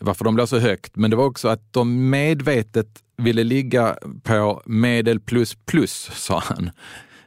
varför 0.00 0.24
de 0.24 0.36
låg 0.36 0.48
så 0.48 0.58
högt. 0.58 0.96
Men 0.96 1.10
det 1.10 1.16
var 1.16 1.24
också 1.24 1.48
att 1.48 1.72
de 1.72 2.10
medvetet 2.10 3.02
ville 3.16 3.44
ligga 3.44 3.96
på 4.22 4.62
medel 4.66 5.20
plus 5.20 5.56
plus, 5.66 6.10
sa 6.14 6.38
han. 6.38 6.70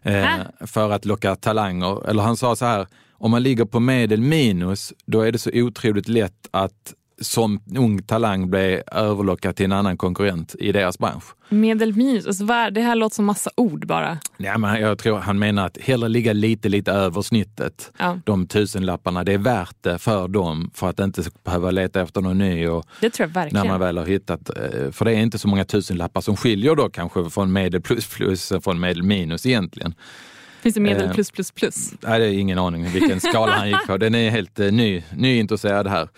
Eh, 0.02 0.40
för 0.60 0.92
att 0.92 1.06
locka 1.06 1.36
talanger. 1.36 2.10
Eller 2.10 2.24
han 2.24 2.38
sa 2.38 2.56
så 2.56 2.66
här, 2.66 2.88
om 3.12 3.32
man 3.32 3.44
ligger 3.44 3.66
på 3.66 3.80
medel 3.80 4.22
minus, 4.22 4.94
då 5.06 5.22
är 5.22 5.32
det 5.32 5.40
så 5.40 5.50
otroligt 5.54 6.08
lätt 6.08 6.48
att 6.52 6.94
som 7.22 7.60
ung 7.78 8.04
talang 8.04 8.50
blev 8.50 8.82
överlockad 8.92 9.56
till 9.56 9.66
en 9.66 9.72
annan 9.72 9.98
konkurrent 9.98 10.56
i 10.60 10.72
deras 10.72 11.00
bransch. 11.00 11.24
Medel 11.50 11.96
minus, 11.96 12.28
alltså, 12.28 12.46
det 12.46 12.82
här 12.82 12.96
låter 12.96 13.16
som 13.16 13.26
massa 13.26 13.50
ord 13.56 13.88
bara. 13.88 14.18
Ja, 14.38 14.58
men 14.58 14.82
jag 14.82 14.98
tror 14.98 15.18
han 15.18 15.40
menar 15.40 15.66
att 15.66 15.78
hellre 15.78 16.10
ligga 16.10 16.34
lite, 16.34 16.70
lite 16.70 16.92
över 16.92 17.22
snittet. 17.22 17.92
Ja. 18.00 18.20
De 18.26 18.48
tusenlapparna, 18.48 19.24
det 19.24 19.34
är 19.34 19.38
värt 19.38 19.76
det 19.82 19.98
för 19.98 20.28
dem 20.28 20.72
för 20.74 20.90
att 20.90 21.00
inte 21.00 21.24
behöva 21.44 21.72
leta 21.72 22.02
efter 22.02 22.22
någon 22.22 22.38
ny. 22.38 22.68
Och 22.68 22.86
det 23.02 23.10
tror 23.10 23.28
jag 23.28 23.34
verkligen. 23.34 23.66
När 23.66 23.72
man 23.72 23.80
väl 23.80 23.98
har 23.98 24.06
hittat, 24.06 24.50
eh, 24.50 24.92
för 24.92 25.06
det 25.06 25.12
är 25.12 25.20
inte 25.20 25.40
så 25.40 25.48
många 25.48 25.66
tusenlappar 25.66 26.22
som 26.22 26.38
skiljer 26.38 26.76
då 26.76 26.90
kanske 26.90 27.30
från 27.30 27.54
medel 27.54 27.82
plus 27.82 28.08
plus 28.08 28.52
från 28.64 28.80
medel 28.80 29.04
minus 29.04 29.46
egentligen. 29.46 29.94
Finns 30.62 30.76
det 30.76 30.82
medel 30.82 31.06
eh, 31.06 31.14
plus 31.14 31.32
plus 31.32 31.52
plus? 31.52 31.94
Nej, 32.02 32.20
det 32.20 32.26
är 32.26 32.34
ingen 32.34 32.60
aning 32.60 32.90
vilken 32.90 33.20
skala 33.20 33.52
han 33.52 33.70
gick 33.70 33.88
på. 33.88 33.98
Den 33.98 34.16
är 34.16 34.30
helt 34.30 34.60
uh, 34.60 34.72
ny, 34.72 35.04
nyintresserad 35.16 35.88
här. 35.88 36.10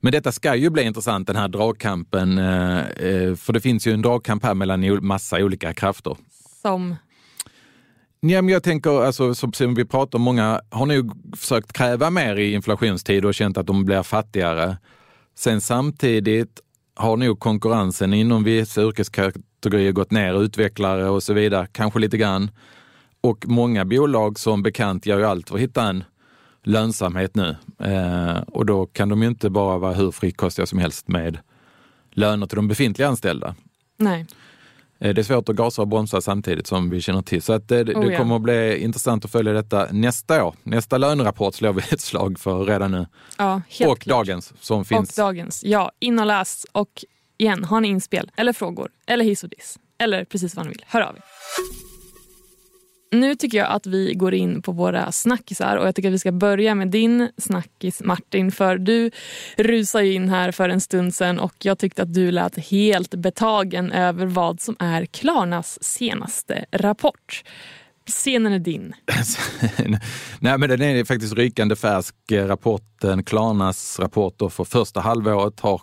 Men 0.00 0.12
detta 0.12 0.32
ska 0.32 0.54
ju 0.54 0.70
bli 0.70 0.82
intressant, 0.82 1.26
den 1.26 1.36
här 1.36 1.48
dragkampen. 1.48 2.38
Eh, 2.38 2.78
eh, 2.78 3.34
för 3.34 3.52
det 3.52 3.60
finns 3.60 3.86
ju 3.86 3.92
en 3.92 4.02
dragkamp 4.02 4.44
här 4.44 4.54
mellan 4.54 5.06
massa 5.06 5.36
olika 5.36 5.74
krafter. 5.74 6.16
Som? 6.62 6.96
Ja, 8.20 8.42
men 8.42 8.48
jag 8.48 8.62
tänker, 8.62 9.04
alltså, 9.04 9.34
som 9.34 9.74
vi 9.74 9.84
pratar 9.84 10.18
om, 10.18 10.22
många 10.22 10.60
har 10.70 10.86
nog 10.86 11.12
försökt 11.36 11.72
kräva 11.72 12.10
mer 12.10 12.36
i 12.36 12.52
inflationstid 12.52 13.24
och 13.24 13.34
känt 13.34 13.58
att 13.58 13.66
de 13.66 13.84
blir 13.84 14.02
fattigare. 14.02 14.76
Sen 15.38 15.60
samtidigt 15.60 16.60
har 16.94 17.16
nog 17.16 17.38
konkurrensen 17.38 18.14
inom 18.14 18.44
vissa 18.44 18.82
yrkeskategorier 18.82 19.92
gått 19.92 20.10
ner, 20.10 20.42
utvecklare 20.42 21.08
och 21.08 21.22
så 21.22 21.32
vidare, 21.32 21.66
kanske 21.72 21.98
lite 21.98 22.16
grann. 22.16 22.50
Och 23.20 23.44
många 23.48 23.84
bolag 23.84 24.38
som 24.38 24.62
bekant 24.62 25.06
gör 25.06 25.18
ju 25.18 25.24
allt 25.24 25.48
för 25.48 25.54
att 25.54 25.62
hitta 25.62 25.82
en 25.82 26.04
lönsamhet 26.62 27.34
nu. 27.34 27.56
Eh, 27.78 28.36
och 28.40 28.66
då 28.66 28.86
kan 28.86 29.08
de 29.08 29.22
ju 29.22 29.28
inte 29.28 29.50
bara 29.50 29.78
vara 29.78 29.92
hur 29.94 30.10
frikostiga 30.10 30.66
som 30.66 30.78
helst 30.78 31.08
med 31.08 31.38
löner 32.10 32.46
till 32.46 32.56
de 32.56 32.68
befintliga 32.68 33.08
anställda. 33.08 33.54
Nej. 33.96 34.26
Eh, 34.98 35.14
det 35.14 35.20
är 35.20 35.22
svårt 35.22 35.48
att 35.48 35.56
gasa 35.56 35.82
och 35.82 35.88
bromsa 35.88 36.20
samtidigt 36.20 36.66
som 36.66 36.90
vi 36.90 37.00
känner 37.00 37.22
till. 37.22 37.42
Så 37.42 37.52
att 37.52 37.68
det, 37.68 37.80
Oh, 37.94 38.00
det 38.00 38.12
ja. 38.12 38.18
kommer 38.18 38.36
att 38.36 38.42
bli 38.42 38.78
intressant 38.78 39.24
att 39.24 39.30
följa 39.30 39.52
detta 39.52 39.86
nästa 39.90 40.44
år. 40.44 40.54
Nästa 40.62 40.98
lönerapport 40.98 41.54
slår 41.54 41.72
vi 41.72 41.82
ett 41.92 42.00
slag 42.00 42.38
för 42.38 42.64
redan 42.64 42.90
nu. 42.90 43.06
Ja, 43.38 43.54
och 43.56 43.62
klart. 43.70 44.04
dagens 44.06 44.52
som 44.60 44.80
Och 44.80 44.86
finns. 44.86 45.14
dagens. 45.16 45.64
Ja, 45.64 45.92
in 45.98 46.18
och 46.18 46.26
läs. 46.26 46.66
Och 46.72 47.04
igen, 47.38 47.64
har 47.64 47.80
ni 47.80 47.88
inspel 47.88 48.30
eller 48.36 48.52
frågor 48.52 48.90
eller 49.06 49.24
hiss 49.24 49.42
och 49.42 49.48
diss 49.50 49.78
eller 49.98 50.24
precis 50.24 50.54
vad 50.56 50.66
ni 50.66 50.72
vill, 50.72 50.84
hör 50.86 51.00
av 51.00 51.16
er. 51.16 51.22
Nu 53.12 53.34
tycker 53.34 53.58
jag 53.58 53.70
att 53.70 53.86
vi 53.86 54.14
går 54.14 54.34
in 54.34 54.62
på 54.62 54.72
våra 54.72 55.12
snackisar 55.12 55.76
och 55.76 55.86
jag 55.86 55.94
tycker 55.94 56.08
att 56.08 56.14
vi 56.14 56.18
ska 56.18 56.32
börja 56.32 56.74
med 56.74 56.88
din 56.88 57.28
snackis 57.38 58.02
Martin 58.04 58.52
för 58.52 58.78
du 58.78 59.10
rusade 59.56 60.04
ju 60.04 60.12
in 60.12 60.28
här 60.28 60.52
för 60.52 60.68
en 60.68 60.80
stund 60.80 61.14
sedan 61.14 61.38
och 61.38 61.54
jag 61.58 61.78
tyckte 61.78 62.02
att 62.02 62.14
du 62.14 62.30
lät 62.30 62.58
helt 62.58 63.14
betagen 63.14 63.92
över 63.92 64.26
vad 64.26 64.60
som 64.60 64.76
är 64.78 65.06
Klarnas 65.06 65.82
senaste 65.82 66.64
rapport. 66.70 67.42
Scenen 68.06 68.52
är 68.52 68.58
din. 68.58 68.94
Nej, 70.38 70.58
men 70.58 70.68
den 70.68 70.82
är 70.82 71.04
faktiskt 71.04 71.34
rykande 71.34 71.76
färsk. 71.76 72.14
Rapporten, 72.32 73.24
Klarnas 73.24 73.98
rapport 74.00 74.52
för 74.52 74.64
första 74.64 75.00
halvåret 75.00 75.60
har 75.60 75.80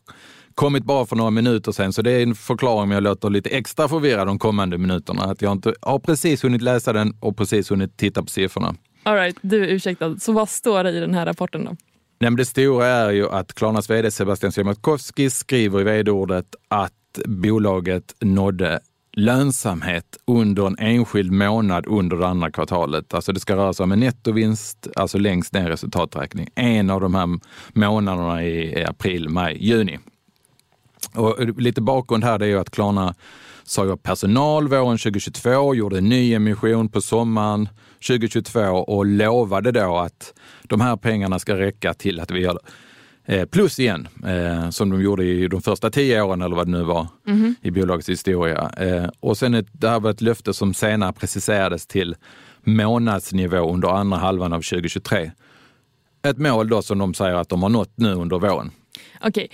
kommit 0.57 0.83
bara 0.83 1.05
för 1.05 1.15
några 1.15 1.31
minuter 1.31 1.71
sedan, 1.71 1.93
så 1.93 2.01
det 2.01 2.11
är 2.11 2.23
en 2.23 2.35
förklaring 2.35 2.83
om 2.83 2.91
jag 2.91 3.03
låter 3.03 3.29
lite 3.29 3.49
extra 3.49 3.87
förvirrad 3.87 4.27
de 4.27 4.39
kommande 4.39 4.77
minuterna. 4.77 5.23
Att 5.23 5.41
jag 5.41 5.51
inte 5.51 5.73
har 5.81 5.99
precis 5.99 6.43
hunnit 6.43 6.61
läsa 6.61 6.93
den 6.93 7.17
och 7.19 7.37
precis 7.37 7.71
hunnit 7.71 7.97
titta 7.97 8.23
på 8.23 8.27
siffrorna. 8.27 8.75
All 9.03 9.15
right, 9.15 9.37
du 9.41 9.63
är 9.63 9.67
ursäktad. 9.67 10.17
Så 10.19 10.31
vad 10.31 10.49
står 10.49 10.83
det 10.83 10.91
i 10.91 10.99
den 10.99 11.13
här 11.13 11.25
rapporten 11.25 11.65
då? 11.65 11.69
Nej, 12.19 12.31
men 12.31 12.35
det 12.35 12.45
stora 12.45 12.85
är 12.85 13.11
ju 13.11 13.29
att 13.29 13.53
Klarnas 13.53 13.89
vd 13.89 14.11
Sebastian 14.11 14.51
Siemiatkowski 14.51 15.29
skriver 15.29 15.81
i 15.81 15.83
vd-ordet 15.83 16.55
att 16.67 16.93
bolaget 17.25 18.15
nådde 18.19 18.79
lönsamhet 19.13 20.17
under 20.27 20.67
en 20.67 20.75
enskild 20.79 21.31
månad 21.31 21.85
under 21.87 22.17
det 22.17 22.27
andra 22.27 22.51
kvartalet. 22.51 23.13
Alltså 23.13 23.31
det 23.31 23.39
ska 23.39 23.55
röra 23.55 23.73
sig 23.73 23.83
om 23.83 23.91
en 23.91 23.99
nettovinst, 23.99 24.87
alltså 24.95 25.17
längst 25.17 25.53
ner 25.53 25.67
i 25.67 25.69
resultaträkning. 25.69 26.47
En 26.55 26.89
av 26.89 27.01
de 27.01 27.15
här 27.15 27.39
månaderna 27.73 28.43
i 28.43 28.85
april, 28.85 29.29
maj, 29.29 29.57
juni. 29.67 29.99
Och 31.15 31.61
lite 31.61 31.81
bakgrund 31.81 32.23
här 32.23 32.39
det 32.39 32.45
är 32.45 32.49
ju 32.49 32.59
att 32.59 32.69
Klarna 32.69 33.15
sa 33.63 33.83
upp 33.83 34.03
personal 34.03 34.67
våren 34.67 34.97
2022, 34.97 35.75
gjorde 35.75 35.97
en 35.97 36.09
ny 36.09 36.33
emission 36.33 36.89
på 36.89 37.01
sommaren 37.01 37.69
2022 38.07 38.59
och 38.61 39.05
lovade 39.05 39.71
då 39.71 39.97
att 39.97 40.33
de 40.63 40.81
här 40.81 40.95
pengarna 40.95 41.39
ska 41.39 41.57
räcka 41.57 41.93
till 41.93 42.19
att 42.19 42.31
vi 42.31 42.39
gör 42.39 42.59
eh, 43.25 43.45
plus 43.45 43.79
igen, 43.79 44.07
eh, 44.25 44.69
som 44.69 44.89
de 44.89 45.01
gjorde 45.01 45.23
i 45.23 45.47
de 45.47 45.61
första 45.61 45.89
tio 45.89 46.21
åren 46.21 46.41
eller 46.41 46.55
vad 46.55 46.67
det 46.67 46.71
nu 46.71 46.83
var 46.83 47.07
i 47.61 47.71
bolagets 47.71 48.09
historia. 48.09 48.69
Eh, 48.77 49.09
och 49.19 49.37
sen 49.37 49.53
ett, 49.53 49.67
det 49.71 49.89
här 49.89 49.99
var 49.99 50.11
ett 50.11 50.21
löfte 50.21 50.53
som 50.53 50.73
senare 50.73 51.13
preciserades 51.13 51.87
till 51.87 52.15
månadsnivå 52.63 53.73
under 53.73 53.87
andra 53.87 54.17
halvan 54.17 54.53
av 54.53 54.61
2023. 54.61 55.31
Ett 56.27 56.37
mål 56.37 56.69
då 56.69 56.81
som 56.81 56.97
de 56.97 57.13
säger 57.13 57.35
att 57.35 57.49
de 57.49 57.63
har 57.63 57.69
nått 57.69 57.93
nu 57.95 58.13
under 58.13 58.39
våren. 58.39 58.71
Okej, 59.21 59.49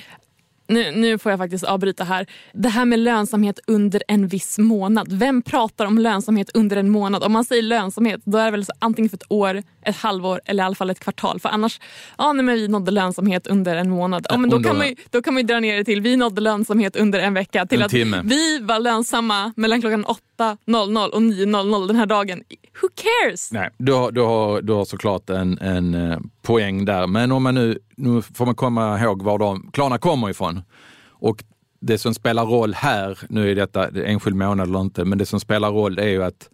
nu, 0.68 0.92
nu 0.92 1.18
får 1.18 1.32
jag 1.32 1.40
faktiskt 1.40 1.64
avbryta 1.64 2.04
här. 2.04 2.26
Det 2.54 2.70
här 2.70 2.86
med 2.86 3.00
lönsamhet 3.00 3.60
under 3.68 4.04
en 4.08 4.28
viss 4.28 4.58
månad. 4.58 5.14
Vem 5.14 5.42
pratar 5.42 5.86
om 5.86 5.98
lönsamhet 5.98 6.50
under 6.54 6.78
en 6.78 6.90
månad? 6.90 7.24
Om 7.24 7.32
man 7.32 7.46
säger 7.46 7.62
lönsamhet, 7.62 8.22
då 8.26 8.38
är 8.38 8.46
det 8.46 8.52
väl 8.52 8.66
så, 8.66 8.74
antingen 8.80 9.10
för 9.10 9.18
ett 9.18 9.32
år, 9.32 9.64
ett 9.86 9.96
halvår 9.96 10.42
eller 10.46 10.64
i 10.64 10.66
alla 10.66 10.76
fall 10.76 10.90
ett 10.90 11.00
kvartal. 11.00 11.40
För 11.40 11.50
annars, 11.50 11.80
ja 12.18 12.34
nej, 12.34 12.46
men 12.46 12.56
vi 12.56 12.68
nådde 12.68 12.92
lönsamhet 12.92 13.48
under 13.48 13.76
en 13.76 13.90
månad. 13.90 14.26
Ja, 14.30 14.38
men 14.38 14.50
då, 14.50 14.64
kan 14.64 14.78
man 14.78 14.88
ju, 14.88 14.96
då 15.10 15.22
kan 15.22 15.34
man 15.34 15.46
dra 15.46 15.60
ner 15.60 15.78
det 15.78 15.84
till 15.84 16.02
vi 16.02 16.16
nådde 16.16 16.42
lönsamhet 16.42 16.96
under 16.96 17.20
en 17.20 17.34
vecka. 17.34 17.66
Till 17.66 17.80
En 17.80 17.86
att 17.86 17.92
timme. 17.92 18.22
vi 18.24 18.60
var 18.60 18.80
lönsamma 18.80 19.54
mellan 19.56 19.82
klockan 19.82 20.06
8.00 20.06 21.10
och 21.10 21.22
9.00 21.22 21.88
den 21.88 21.96
här 21.96 22.06
dagen. 22.06 22.44
Who 22.82 22.88
cares? 22.96 23.52
Nej, 23.52 23.70
du 23.78 23.94
har, 23.94 24.12
du 24.12 24.22
har, 24.22 24.62
du 24.62 24.74
har 24.74 24.86
såklart 24.86 25.30
en, 25.30 25.58
en 25.60 25.94
eh, 25.94 26.20
poäng 26.42 26.86
där. 26.86 27.08
Men 27.08 27.32
om 27.32 27.44
man 27.44 27.56
nu, 27.56 27.80
nu 27.98 28.22
får 28.22 28.46
man 28.46 28.56
komma 28.56 29.00
ihåg 29.00 29.24
var 29.24 29.38
de 29.38 29.70
Klarna 29.74 29.98
kommer 29.98 30.30
ifrån. 30.30 30.62
Och 31.10 31.44
det 31.82 31.98
som 31.98 32.14
spelar 32.14 32.46
roll 32.46 32.74
här, 32.74 33.20
nu 33.30 33.52
är 33.52 33.56
detta 33.56 33.88
enskild 34.06 34.36
månad 34.36 34.70
eller 34.70 34.82
inte, 34.82 35.06
men 35.06 35.18
det 35.18 35.26
som 35.26 35.40
spelar 35.40 35.72
roll 35.72 36.00
är 36.00 36.08
ju 36.08 36.24
att 36.24 36.50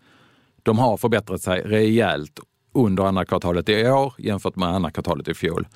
de 0.64 0.80
har 0.80 0.98
förbättrat 0.98 1.42
sig 1.42 1.62
rejält 1.62 2.40
under 2.86 3.04
andra 3.04 3.26
kvartalet 3.26 3.70
i 3.70 3.90
år 3.90 4.14
jämfört 4.18 4.56
med 4.56 4.70
andra 4.70 4.92
kvartalet 4.92 5.28
i 5.28 5.34
fjol. 5.34 5.68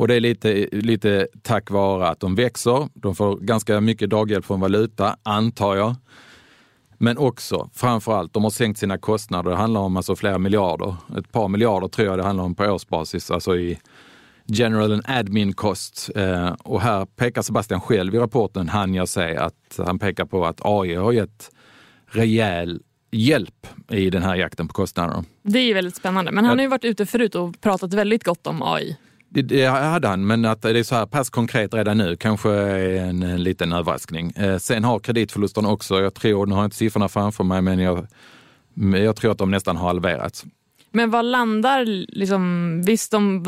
Och 0.00 0.08
det 0.08 0.14
är 0.14 0.20
lite, 0.20 0.68
lite 0.72 1.28
tack 1.42 1.70
vare 1.70 2.08
att 2.08 2.20
de 2.20 2.34
växer. 2.34 2.88
De 2.94 3.14
får 3.14 3.36
ganska 3.36 3.80
mycket 3.80 4.10
daghjälp 4.10 4.44
från 4.44 4.60
valuta, 4.60 5.16
antar 5.22 5.76
jag. 5.76 5.94
Men 6.98 7.18
också, 7.18 7.70
framför 7.74 8.12
allt, 8.12 8.34
de 8.34 8.42
har 8.42 8.50
sänkt 8.50 8.78
sina 8.78 8.98
kostnader. 8.98 9.50
Det 9.50 9.56
handlar 9.56 9.80
om 9.80 9.96
alltså 9.96 10.16
flera 10.16 10.38
miljarder. 10.38 10.96
Ett 11.18 11.32
par 11.32 11.48
miljarder 11.48 11.88
tror 11.88 12.08
jag 12.08 12.18
det 12.18 12.24
handlar 12.24 12.44
om 12.44 12.54
på 12.54 12.64
årsbasis, 12.64 13.30
alltså 13.30 13.56
i 13.56 13.78
general 14.46 14.92
and 14.92 15.02
admin 15.06 15.52
cost. 15.52 16.10
Eh, 16.16 16.52
och 16.52 16.80
här 16.80 17.04
pekar 17.04 17.42
Sebastian 17.42 17.80
själv 17.80 18.14
i 18.14 18.18
rapporten, 18.18 18.68
han 18.68 18.94
jag 18.94 19.08
säger, 19.08 19.40
att 19.40 19.80
han 19.86 19.98
pekar 19.98 20.24
på 20.24 20.46
att 20.46 20.60
AI 20.64 20.94
har 20.94 21.12
gett 21.12 21.50
rejäl 22.06 22.82
hjälp 23.10 23.66
i 23.88 24.10
den 24.10 24.22
här 24.22 24.36
jakten 24.36 24.68
på 24.68 24.74
kostnader. 24.74 25.24
Det 25.42 25.58
är 25.58 25.64
ju 25.64 25.74
väldigt 25.74 25.96
spännande. 25.96 26.32
Men 26.32 26.44
han 26.44 26.58
har 26.58 26.62
ju 26.62 26.68
varit 26.68 26.84
ute 26.84 27.06
förut 27.06 27.34
och 27.34 27.60
pratat 27.60 27.94
väldigt 27.94 28.24
gott 28.24 28.46
om 28.46 28.62
AI. 28.62 28.96
Det, 29.28 29.42
det 29.42 29.66
hade 29.66 30.08
han, 30.08 30.26
men 30.26 30.44
att 30.44 30.62
det 30.62 30.78
är 30.78 30.82
så 30.82 30.94
här 30.94 31.06
pass 31.06 31.30
konkret 31.30 31.74
redan 31.74 31.98
nu 31.98 32.16
kanske 32.16 32.50
är 32.50 33.04
en, 33.04 33.22
en 33.22 33.42
liten 33.42 33.72
överraskning. 33.72 34.30
Eh, 34.36 34.56
sen 34.58 34.84
har 34.84 34.98
kreditförlusterna 34.98 35.68
också, 35.68 36.00
jag 36.00 36.14
tror, 36.14 36.46
nu 36.46 36.54
har 36.54 36.60
jag 36.60 36.66
inte 36.66 36.76
siffrorna 36.76 37.08
framför 37.08 37.44
mig, 37.44 37.62
men 37.62 37.78
jag, 37.78 38.06
jag 39.04 39.16
tror 39.16 39.32
att 39.32 39.38
de 39.38 39.50
nästan 39.50 39.76
har 39.76 39.86
halverats. 39.86 40.44
Men 40.92 41.10
vad 41.10 41.24
landar, 41.24 41.84
liksom, 42.16 42.82
visst 42.82 43.10
de, 43.10 43.44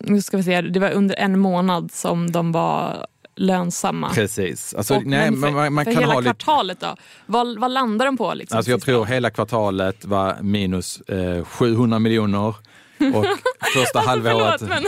nu 0.00 0.22
ska 0.22 0.36
vi 0.36 0.42
se, 0.42 0.60
det 0.60 0.80
var 0.80 0.90
under 0.90 1.14
en 1.14 1.38
månad 1.38 1.92
som 1.92 2.30
de 2.30 2.52
var 2.52 3.06
lönsamma. 3.36 4.10
Precis. 4.14 4.74
Alltså, 4.74 4.94
Och, 4.94 5.06
nej, 5.06 5.28
för, 5.28 5.50
man, 5.50 5.72
man 5.72 5.84
för 5.84 5.92
kan 5.92 6.02
hela 6.02 6.12
ha 6.12 6.20
lite, 6.20 6.34
kvartalet 6.34 6.80
då? 6.80 6.96
Vad, 7.26 7.58
vad 7.58 7.70
landar 7.70 8.06
de 8.06 8.16
på? 8.16 8.34
Liksom, 8.34 8.56
alltså 8.56 8.70
jag 8.70 8.82
tror 8.82 9.04
hela 9.06 9.30
kvartalet 9.30 10.04
var 10.04 10.36
minus 10.42 11.00
eh, 11.00 11.44
700 11.44 11.98
miljoner 11.98 12.48
och 12.48 12.56
första 13.74 14.00
halvåret... 14.00 14.60
Förlåt, 14.60 14.60
men, 14.60 14.84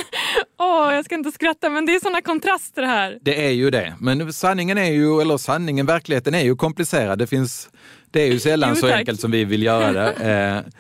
åh, 0.59 0.95
jag 0.95 1.05
ska 1.05 1.15
inte 1.15 1.33
skratta 1.33 1.71
men 1.71 1.87
det 1.87 1.95
är 1.95 2.01
såna 2.01 2.23
kontraster 2.23 2.83
här. 2.83 3.19
Det 3.23 3.47
är 3.47 3.51
ju 3.51 3.71
det. 3.71 3.95
Men 4.01 4.33
sanningen 4.33 4.79
är 4.79 4.91
ju, 4.91 5.21
eller 5.21 5.37
sanningen, 5.37 5.87
verkligheten 5.87 6.35
är 6.35 6.43
ju 6.45 6.57
komplicerad. 6.57 7.19
Det, 7.19 7.27
finns, 7.27 7.69
det 8.11 8.23
är 8.23 8.27
ju 8.27 8.39
sällan 8.41 8.71
Jo, 8.75 8.81
så 8.81 8.89
enkelt 8.89 9.21
som 9.21 9.31
vi 9.31 9.45
vill 9.45 9.63
göra 9.63 9.93
det. 9.93 10.13
Eh, 10.57 10.73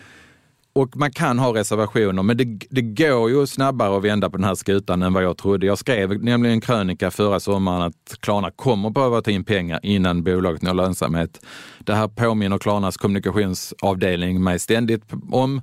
och 0.76 0.97
man 0.97 1.11
kan 1.11 1.38
ha 1.38 1.54
reservationer, 1.54 2.23
men 2.23 2.37
det, 2.37 2.45
det 2.71 2.83
går 2.83 3.30
ju 3.30 3.47
snabbare 3.47 3.97
att 3.97 4.04
vända 4.04 4.30
på 4.30 4.37
den 4.37 4.45
här 4.45 4.54
skutan 4.54 5.02
än 5.02 5.12
vad 5.12 5.25
jag 5.25 5.37
trodde. 5.37 5.66
Jag 5.66 5.78
skrev 5.78 6.25
nämligen 6.25 6.54
en 6.54 6.61
krönika 6.61 7.11
förra 7.11 7.40
sommaren 7.40 7.83
att 7.83 8.16
Klarna 8.21 8.50
kommer 8.50 8.90
behöva 8.90 9.23
ta 9.23 9.30
in 9.30 9.45
pengar 9.45 9.80
innan 9.83 10.23
bolaget 10.23 10.62
når 10.62 10.75
lönsamhet. 10.75 11.40
Det 11.78 11.95
här 11.95 12.09
påminner 12.09 12.59
Klarnas 12.59 12.97
kommunikationsavdelning 12.97 14.42
mig 14.42 14.59
ständigt 14.59 15.02
om. 15.30 15.62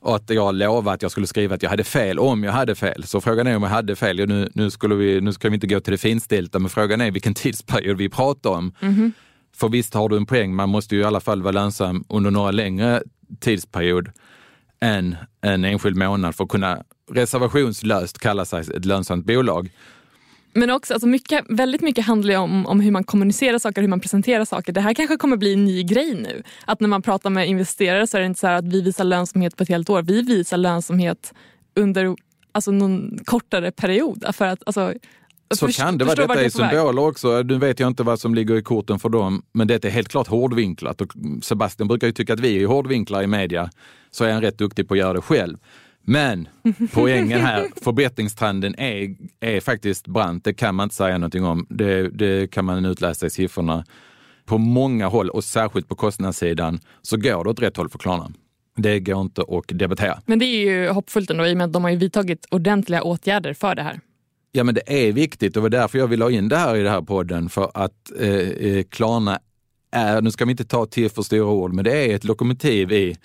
Och 0.00 0.16
att 0.16 0.30
jag 0.30 0.54
lovade 0.54 0.94
att 0.94 1.02
jag 1.02 1.10
skulle 1.10 1.26
skriva 1.26 1.54
att 1.54 1.62
jag 1.62 1.70
hade 1.70 1.84
fel 1.84 2.18
om 2.18 2.44
jag 2.44 2.52
hade 2.52 2.74
fel. 2.74 3.04
Så 3.04 3.20
frågan 3.20 3.46
är 3.46 3.56
om 3.56 3.62
jag 3.62 3.70
hade 3.70 3.96
fel. 3.96 4.28
Nu, 4.28 4.50
nu, 4.54 4.70
skulle 4.70 4.94
vi, 4.94 5.20
nu 5.20 5.32
ska 5.32 5.48
vi 5.48 5.54
inte 5.54 5.66
gå 5.66 5.80
till 5.80 5.92
det 5.92 5.98
finstilta, 5.98 6.58
men 6.58 6.68
frågan 6.68 7.00
är 7.00 7.10
vilken 7.10 7.34
tidsperiod 7.42 7.96
vi 7.96 8.08
pratar 8.08 8.50
om. 8.50 8.72
För 9.56 9.68
visst 9.68 9.94
har 9.94 10.08
du 10.08 10.16
en 10.16 10.26
poäng, 10.26 10.54
man 10.54 10.68
måste 10.68 10.94
ju 10.96 11.00
i 11.00 11.04
alla 11.04 11.20
fall 11.20 11.42
vara 11.42 11.52
lönsam 11.52 12.04
under 12.08 12.30
några 12.30 12.50
längre 12.50 13.02
tidsperiod 13.40 14.08
än 14.80 15.16
en 15.40 15.64
enskild 15.64 15.96
månad 15.96 16.34
för 16.34 16.44
att 16.44 16.50
kunna 16.50 16.84
reservationslöst 17.10 18.18
kalla 18.18 18.44
sig 18.44 18.60
ett 18.60 18.84
lönsamt 18.84 19.26
bolag. 19.26 19.70
Men 20.52 20.70
också, 20.70 20.94
alltså 20.94 21.08
mycket, 21.08 21.44
väldigt 21.48 21.80
mycket 21.80 22.04
handlar 22.04 22.32
ju 22.32 22.38
om, 22.38 22.66
om 22.66 22.80
hur 22.80 22.90
man 22.90 23.04
kommunicerar 23.04 23.58
saker, 23.58 23.80
hur 23.80 23.88
man 23.88 24.00
presenterar 24.00 24.44
saker. 24.44 24.72
Det 24.72 24.80
här 24.80 24.94
kanske 24.94 25.16
kommer 25.16 25.36
bli 25.36 25.52
en 25.52 25.64
ny 25.64 25.82
grej 25.82 26.14
nu. 26.14 26.42
Att 26.64 26.80
när 26.80 26.88
man 26.88 27.02
pratar 27.02 27.30
med 27.30 27.48
investerare 27.48 28.06
så 28.06 28.16
är 28.16 28.20
det 28.20 28.26
inte 28.26 28.40
så 28.40 28.46
här 28.46 28.54
att 28.54 28.68
vi 28.68 28.82
visar 28.82 29.04
lönsamhet 29.04 29.56
på 29.56 29.62
ett 29.62 29.68
helt 29.68 29.90
år. 29.90 30.02
Vi 30.02 30.22
visar 30.22 30.56
lönsamhet 30.56 31.34
under 31.76 32.16
alltså, 32.52 32.70
någon 32.70 33.18
kortare 33.24 33.70
period. 33.70 34.24
För 34.32 34.44
att, 34.44 34.62
alltså, 34.66 34.94
så 35.54 35.66
först- 35.66 35.78
kan 35.78 35.98
det 35.98 36.04
vara. 36.04 36.14
Detta 36.14 36.44
är 36.44 36.48
symboler 36.48 37.02
också. 37.02 37.42
Nu 37.42 37.58
vet 37.58 37.80
jag 37.80 37.86
inte 37.86 38.02
vad 38.02 38.20
som 38.20 38.34
ligger 38.34 38.56
i 38.56 38.62
korten 38.62 38.98
för 38.98 39.08
dem, 39.08 39.42
men 39.52 39.66
det 39.68 39.84
är 39.84 39.90
helt 39.90 40.08
klart 40.08 40.26
hårdvinklat. 40.26 41.00
Och 41.00 41.12
Sebastian 41.42 41.88
brukar 41.88 42.06
ju 42.06 42.12
tycka 42.12 42.32
att 42.32 42.40
vi 42.40 42.62
är 42.62 42.66
hårdvinklar 42.66 43.22
i 43.22 43.26
media, 43.26 43.70
så 44.10 44.24
är 44.24 44.32
han 44.32 44.42
rätt 44.42 44.58
duktig 44.58 44.88
på 44.88 44.94
att 44.94 44.98
göra 44.98 45.12
det 45.12 45.20
själv. 45.20 45.56
Men 46.02 46.48
poängen 46.94 47.40
här, 47.40 47.66
förbättringstrenden 47.84 48.74
är, 48.78 49.16
är 49.40 49.60
faktiskt 49.60 50.06
brant. 50.06 50.44
Det 50.44 50.54
kan 50.54 50.74
man 50.74 50.84
inte 50.84 50.94
säga 50.94 51.18
någonting 51.18 51.44
om. 51.44 51.66
Det, 51.70 52.08
det 52.08 52.50
kan 52.50 52.64
man 52.64 52.84
utläsa 52.84 53.26
i 53.26 53.30
siffrorna. 53.30 53.84
På 54.46 54.58
många 54.58 55.06
håll 55.08 55.28
och 55.30 55.44
särskilt 55.44 55.88
på 55.88 55.94
kostnadssidan 55.94 56.80
så 57.02 57.16
går 57.16 57.44
det 57.44 57.50
åt 57.50 57.62
rätt 57.62 57.76
håll 57.76 57.88
för 57.88 57.98
Klarna. 57.98 58.30
Det 58.76 59.00
går 59.00 59.20
inte 59.20 59.42
att 59.42 59.64
debattera. 59.68 60.20
Men 60.26 60.38
det 60.38 60.44
är 60.44 60.60
ju 60.60 60.88
hoppfullt 60.88 61.30
ändå 61.30 61.46
i 61.46 61.52
och 61.52 61.56
med 61.56 61.64
att 61.64 61.72
de 61.72 61.84
har 61.84 61.90
ju 61.90 61.96
vidtagit 61.96 62.46
ordentliga 62.50 63.02
åtgärder 63.02 63.54
för 63.54 63.74
det 63.74 63.82
här. 63.82 64.00
Ja, 64.52 64.64
men 64.64 64.74
det 64.74 65.06
är 65.08 65.12
viktigt 65.12 65.56
och 65.56 65.62
det 65.62 65.76
var 65.76 65.82
därför 65.82 65.98
jag 65.98 66.06
vill 66.06 66.22
ha 66.22 66.30
in 66.30 66.48
det 66.48 66.56
här 66.56 66.76
i 66.76 66.82
den 66.82 66.92
här 66.92 67.02
podden. 67.02 67.48
För 67.48 67.70
att 67.74 68.12
eh, 68.20 68.28
eh, 68.28 68.82
Klarna 68.82 69.40
är, 69.92 70.22
nu 70.22 70.30
ska 70.30 70.44
vi 70.44 70.50
inte 70.50 70.64
ta 70.64 70.86
till 70.86 71.10
för 71.10 71.22
stora 71.22 71.50
ord, 71.50 71.72
men 71.72 71.84
det 71.84 71.92
är 71.92 72.14
ett 72.14 72.24
lokomotiv 72.24 72.92
i 72.92 73.16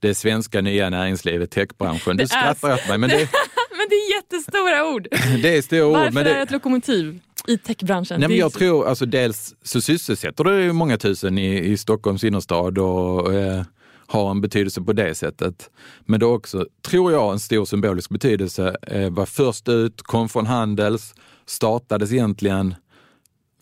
det 0.00 0.14
svenska 0.14 0.60
nya 0.60 0.90
näringslivet, 0.90 1.50
techbranschen. 1.50 2.16
Du 2.16 2.26
skrattar 2.26 2.74
åt 2.74 2.88
mig, 2.88 2.98
men 2.98 3.10
det, 3.10 3.16
men 3.70 3.86
det 3.88 3.94
är 3.94 4.16
jättestora 4.16 4.94
ord. 4.94 5.08
det 5.42 5.56
är 5.56 5.62
stora 5.62 5.86
ord. 5.86 5.92
Varför 5.92 6.12
men 6.12 6.24
det, 6.24 6.30
är 6.30 6.42
ett 6.42 6.50
lokomotiv 6.50 7.20
i 7.46 7.58
techbranschen? 7.58 8.20
Nej, 8.20 8.28
men 8.28 8.38
jag 8.38 8.52
tror, 8.52 8.88
alltså 8.88 9.06
dels 9.06 9.54
så 9.62 9.80
sysselsätter 9.80 10.44
det 10.44 10.72
många 10.72 10.98
tusen 10.98 11.38
i, 11.38 11.58
i 11.58 11.76
Stockholms 11.76 12.24
innerstad 12.24 12.78
och 12.78 13.34
eh, 13.34 13.62
har 14.06 14.30
en 14.30 14.40
betydelse 14.40 14.80
på 14.82 14.92
det 14.92 15.14
sättet. 15.14 15.70
Men 16.04 16.20
det 16.20 16.26
är 16.26 16.30
också, 16.30 16.66
tror 16.88 17.12
jag, 17.12 17.32
en 17.32 17.38
stor 17.40 17.64
symbolisk 17.64 18.10
betydelse. 18.10 18.76
Eh, 18.82 19.10
var 19.10 19.26
först 19.26 19.68
ut, 19.68 20.02
kom 20.02 20.28
från 20.28 20.46
Handels, 20.46 21.14
startades 21.46 22.12
egentligen 22.12 22.74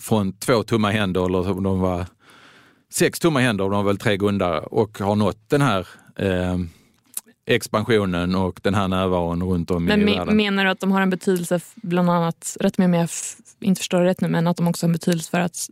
från 0.01 0.33
två 0.33 0.63
tomma 0.63 0.91
händer, 0.91 1.25
eller 1.27 1.51
om 1.51 1.63
de 1.63 1.81
var 1.81 2.07
sex 2.93 3.19
tomma 3.21 3.41
händer, 3.41 3.65
de 3.65 3.71
var 3.73 3.83
väl 3.83 3.99
tre 3.99 4.17
grundare 4.17 4.61
och 4.61 4.99
har 4.99 5.17
nått 5.17 5.39
den 5.51 5.61
här 5.63 5.87
eh, 6.17 6.59
expansionen 7.47 8.35
och 8.35 8.61
den 8.63 8.75
här 8.75 8.89
närvaron 8.89 9.43
runt 9.43 9.71
om 9.71 9.85
Men 9.85 10.01
i 10.01 10.05
me- 10.05 10.19
världen. 10.19 10.37
menar 10.37 10.65
du 10.65 10.71
att 10.71 10.81
de 10.81 10.93
har 10.93 11.01
en 11.01 11.11
betydelse, 11.11 11.61
bland 11.75 12.11
annat, 12.11 12.57
rätt 12.61 12.79
med 12.79 12.85
om 12.85 12.95
jag 12.95 13.09
inte 13.61 13.79
förstår 13.79 14.01
det 14.01 14.05
rätt 14.07 14.21
nu, 14.21 14.29
men 14.29 14.47
att 14.47 14.57
de 14.57 14.69
också 14.69 14.87
har 14.87 14.89
en 14.89 14.93
betydelse 14.93 15.31
för 15.31 15.41
att 15.41 15.71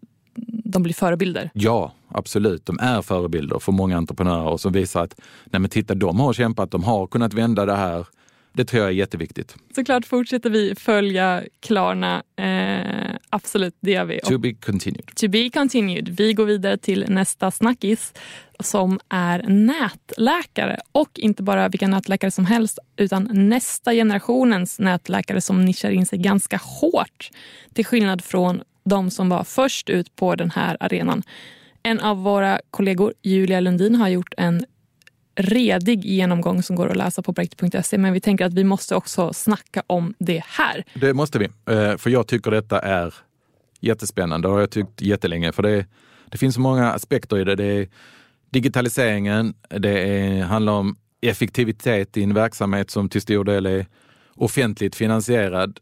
de 0.64 0.82
blir 0.82 0.94
förebilder? 0.94 1.50
Ja, 1.54 1.92
absolut. 2.08 2.66
De 2.66 2.78
är 2.78 3.02
förebilder 3.02 3.58
för 3.58 3.72
många 3.72 3.96
entreprenörer 3.96 4.48
och 4.48 4.60
som 4.60 4.72
visar 4.72 5.04
att 5.04 5.20
nej 5.44 5.60
men 5.60 5.70
titta, 5.70 5.94
de 5.94 6.20
har 6.20 6.32
kämpat, 6.32 6.70
de 6.70 6.84
har 6.84 7.06
kunnat 7.06 7.34
vända 7.34 7.66
det 7.66 7.76
här. 7.76 8.06
Det 8.54 8.64
tror 8.64 8.82
jag 8.82 8.90
är 8.90 8.94
jätteviktigt. 8.94 9.56
Såklart 9.74 10.06
fortsätter 10.06 10.50
vi 10.50 10.74
följa 10.74 11.42
Klarna. 11.60 12.22
Eh, 12.36 13.16
absolut, 13.30 13.76
det 13.80 13.90
gör 13.90 14.04
vi. 14.04 14.20
To 14.24 14.38
be 14.38 14.54
continued. 14.54 15.14
to 15.14 15.28
be 15.28 15.50
continued. 15.50 16.08
Vi 16.08 16.32
går 16.32 16.44
vidare 16.44 16.76
till 16.76 17.04
nästa 17.08 17.50
snackis 17.50 18.12
som 18.60 19.00
är 19.08 19.42
nätläkare. 19.48 20.80
Och 20.92 21.18
inte 21.18 21.42
bara 21.42 21.68
vilka 21.68 21.88
nätläkare 21.88 22.30
som 22.30 22.46
helst 22.46 22.78
utan 22.96 23.28
nästa 23.32 23.92
generationens 23.92 24.78
nätläkare 24.78 25.40
som 25.40 25.64
nischar 25.64 25.90
in 25.90 26.06
sig 26.06 26.18
ganska 26.18 26.60
hårt. 26.62 27.30
Till 27.74 27.86
skillnad 27.86 28.24
från 28.24 28.62
de 28.84 29.10
som 29.10 29.28
var 29.28 29.44
först 29.44 29.88
ut 29.88 30.16
på 30.16 30.34
den 30.34 30.50
här 30.50 30.76
arenan. 30.80 31.22
En 31.82 32.00
av 32.00 32.22
våra 32.22 32.60
kollegor, 32.70 33.14
Julia 33.22 33.60
Lundin, 33.60 33.94
har 33.94 34.08
gjort 34.08 34.34
en 34.36 34.64
redig 35.34 36.04
genomgång 36.04 36.62
som 36.62 36.76
går 36.76 36.88
att 36.88 36.96
läsa 36.96 37.22
på 37.22 37.32
projekt.se 37.32 37.98
men 37.98 38.12
vi 38.12 38.20
tänker 38.20 38.44
att 38.44 38.54
vi 38.54 38.64
måste 38.64 38.94
också 38.94 39.32
snacka 39.32 39.82
om 39.86 40.14
det 40.18 40.42
här. 40.46 40.84
Det 40.94 41.14
måste 41.14 41.38
vi, 41.38 41.44
eh, 41.44 41.96
för 41.96 42.10
jag 42.10 42.26
tycker 42.26 42.50
detta 42.50 42.78
är 42.78 43.14
jättespännande 43.80 44.48
och 44.48 44.54
har 44.54 44.60
jag 44.60 44.70
tyckt 44.70 45.02
jättelänge. 45.02 45.52
För 45.52 45.62
det, 45.62 45.86
det 46.26 46.38
finns 46.38 46.54
så 46.54 46.60
många 46.60 46.92
aspekter 46.92 47.38
i 47.38 47.44
det. 47.44 47.54
Det 47.54 47.64
är 47.64 47.88
digitaliseringen, 48.50 49.54
det 49.68 50.00
är, 50.00 50.42
handlar 50.42 50.72
om 50.72 50.96
effektivitet 51.20 52.16
i 52.16 52.22
en 52.22 52.34
verksamhet 52.34 52.90
som 52.90 53.08
till 53.08 53.20
stor 53.20 53.44
del 53.44 53.66
är 53.66 53.86
offentligt 54.34 54.94
finansierad. 54.94 55.78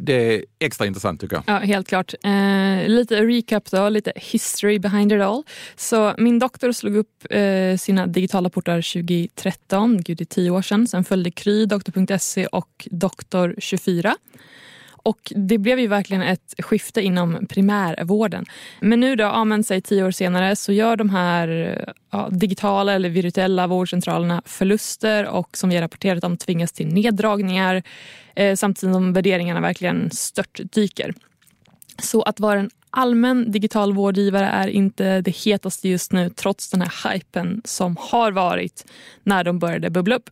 Det, 0.00 0.12
är 0.12 0.44
extra 0.58 0.86
intressant 0.86 1.20
tycker 1.20 1.36
jag. 1.36 1.44
Ja, 1.46 1.58
helt 1.58 1.88
klart. 1.88 2.14
Eh, 2.24 2.88
lite 2.88 3.24
recap 3.24 3.70
då, 3.70 3.88
lite 3.88 4.12
history 4.16 4.78
behind 4.78 5.12
it 5.12 5.20
all. 5.20 5.42
Så 5.76 6.14
min 6.18 6.38
doktor 6.38 6.72
slog 6.72 6.96
upp 6.96 7.26
eh, 7.30 7.76
sina 7.76 8.06
digitala 8.06 8.50
portar 8.50 8.76
2013, 9.02 10.00
gud 10.02 10.18
det 10.18 10.22
är 10.22 10.24
tio 10.24 10.50
år 10.50 10.62
sedan. 10.62 10.86
Sen 10.86 11.04
följde 11.04 11.30
Kry, 11.30 11.66
doktor.se 11.66 12.46
och 12.46 12.88
Doktor24. 12.90 14.14
Och 15.02 15.32
det 15.36 15.58
blev 15.58 15.78
ju 15.78 15.86
verkligen 15.86 16.22
ett 16.22 16.54
skifte 16.58 17.02
inom 17.02 17.46
primärvården. 17.48 18.46
Men 18.80 19.00
nu 19.00 19.16
då, 19.16 19.24
ja, 19.24 19.44
men, 19.44 19.64
säg 19.64 19.80
tio 19.80 20.04
år 20.04 20.10
senare, 20.10 20.56
så 20.56 20.72
gör 20.72 20.96
de 20.96 21.10
här 21.10 21.78
ja, 22.10 22.28
digitala 22.30 22.92
eller 22.92 23.08
virtuella 23.08 23.66
vårdcentralerna 23.66 24.42
förluster 24.44 25.26
och 25.26 25.56
som 25.56 25.70
vi 25.70 25.76
har 25.76 25.82
rapporterat 25.82 26.24
om 26.24 26.36
tvingas 26.36 26.72
till 26.72 26.86
neddragningar 26.86 27.82
eh, 28.34 28.56
samtidigt 28.56 28.94
som 28.94 29.12
värderingarna 29.12 29.60
verkligen 29.60 30.10
störtdyker. 30.10 31.14
Så 31.98 32.22
att 32.22 32.40
vara 32.40 32.60
en 32.60 32.70
allmän 32.90 33.50
digital 33.50 33.92
vårdgivare 33.92 34.46
är 34.46 34.68
inte 34.68 35.20
det 35.20 35.36
hetaste 35.36 35.88
just 35.88 36.12
nu 36.12 36.30
trots 36.30 36.70
den 36.70 36.82
här 36.82 37.12
hypen 37.12 37.62
som 37.64 37.96
har 38.00 38.32
varit 38.32 38.86
när 39.22 39.44
de 39.44 39.58
började 39.58 39.90
bubbla 39.90 40.16
upp. 40.16 40.30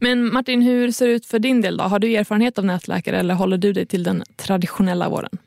Men 0.00 0.32
Martin, 0.32 0.62
hur 0.62 0.90
ser 0.90 1.06
det 1.06 1.12
ut 1.12 1.26
för 1.26 1.38
din 1.38 1.60
del? 1.60 1.76
då? 1.76 1.84
Har 1.84 1.98
du 1.98 2.14
erfarenhet 2.16 2.58
av 2.58 2.64
nätläkare 2.64 3.18
eller 3.18 3.34
håller 3.34 3.58
du 3.58 3.72
dig 3.72 3.86
till 3.86 4.02
den 4.02 4.22
traditionella 4.36 5.08
vården? 5.08 5.38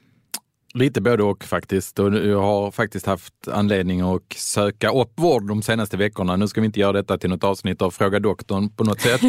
Lite 0.74 1.02
både 1.02 1.24
och 1.24 1.44
faktiskt. 1.44 2.00
Och 2.00 2.16
jag 2.16 2.42
har 2.42 2.72
faktiskt 2.72 3.06
haft 3.06 3.34
anledning 3.52 4.02
att 4.02 4.34
söka 4.36 4.92
upp 4.92 5.12
vård 5.16 5.48
de 5.48 5.62
senaste 5.62 5.98
veckorna. 5.98 6.36
Nu 6.36 6.48
ska 6.48 6.62
vi 6.62 6.66
inte 6.66 6.80
göra 6.80 6.94
detta 6.94 7.18
till 7.18 7.30
något 7.30 7.44
avsnitt 7.44 7.82
av 7.82 7.92
Fråga 7.92 8.20
doktorn 8.20 8.70
på 8.70 8.84
något 8.84 9.02
sätt 9.02 9.22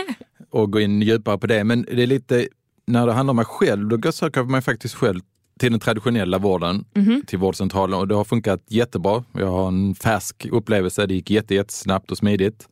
och 0.50 0.72
gå 0.72 0.80
in 0.80 1.02
djupare 1.02 1.38
på 1.38 1.46
det. 1.46 1.64
Men 1.64 1.82
det 1.82 2.02
är 2.02 2.06
lite, 2.06 2.48
när 2.86 3.06
det 3.06 3.12
handlar 3.12 3.30
om 3.30 3.36
mig 3.36 3.44
själv, 3.44 3.88
då 3.88 4.12
söker 4.12 4.40
jag 4.40 4.50
mig 4.50 4.62
faktiskt 4.62 4.94
själv 4.94 5.20
till 5.58 5.70
den 5.70 5.80
traditionella 5.80 6.38
vården, 6.38 6.84
till 7.26 7.38
vårdcentralen 7.38 7.98
och 8.00 8.08
det 8.08 8.14
har 8.14 8.24
funkat 8.24 8.64
jättebra. 8.68 9.24
Jag 9.32 9.50
har 9.50 9.68
en 9.68 9.94
färsk 9.94 10.46
upplevelse. 10.50 11.06
Det 11.06 11.14
gick 11.14 11.30
jätte, 11.30 11.54
jättesnabbt 11.54 12.10
och 12.10 12.18
smidigt. 12.18 12.68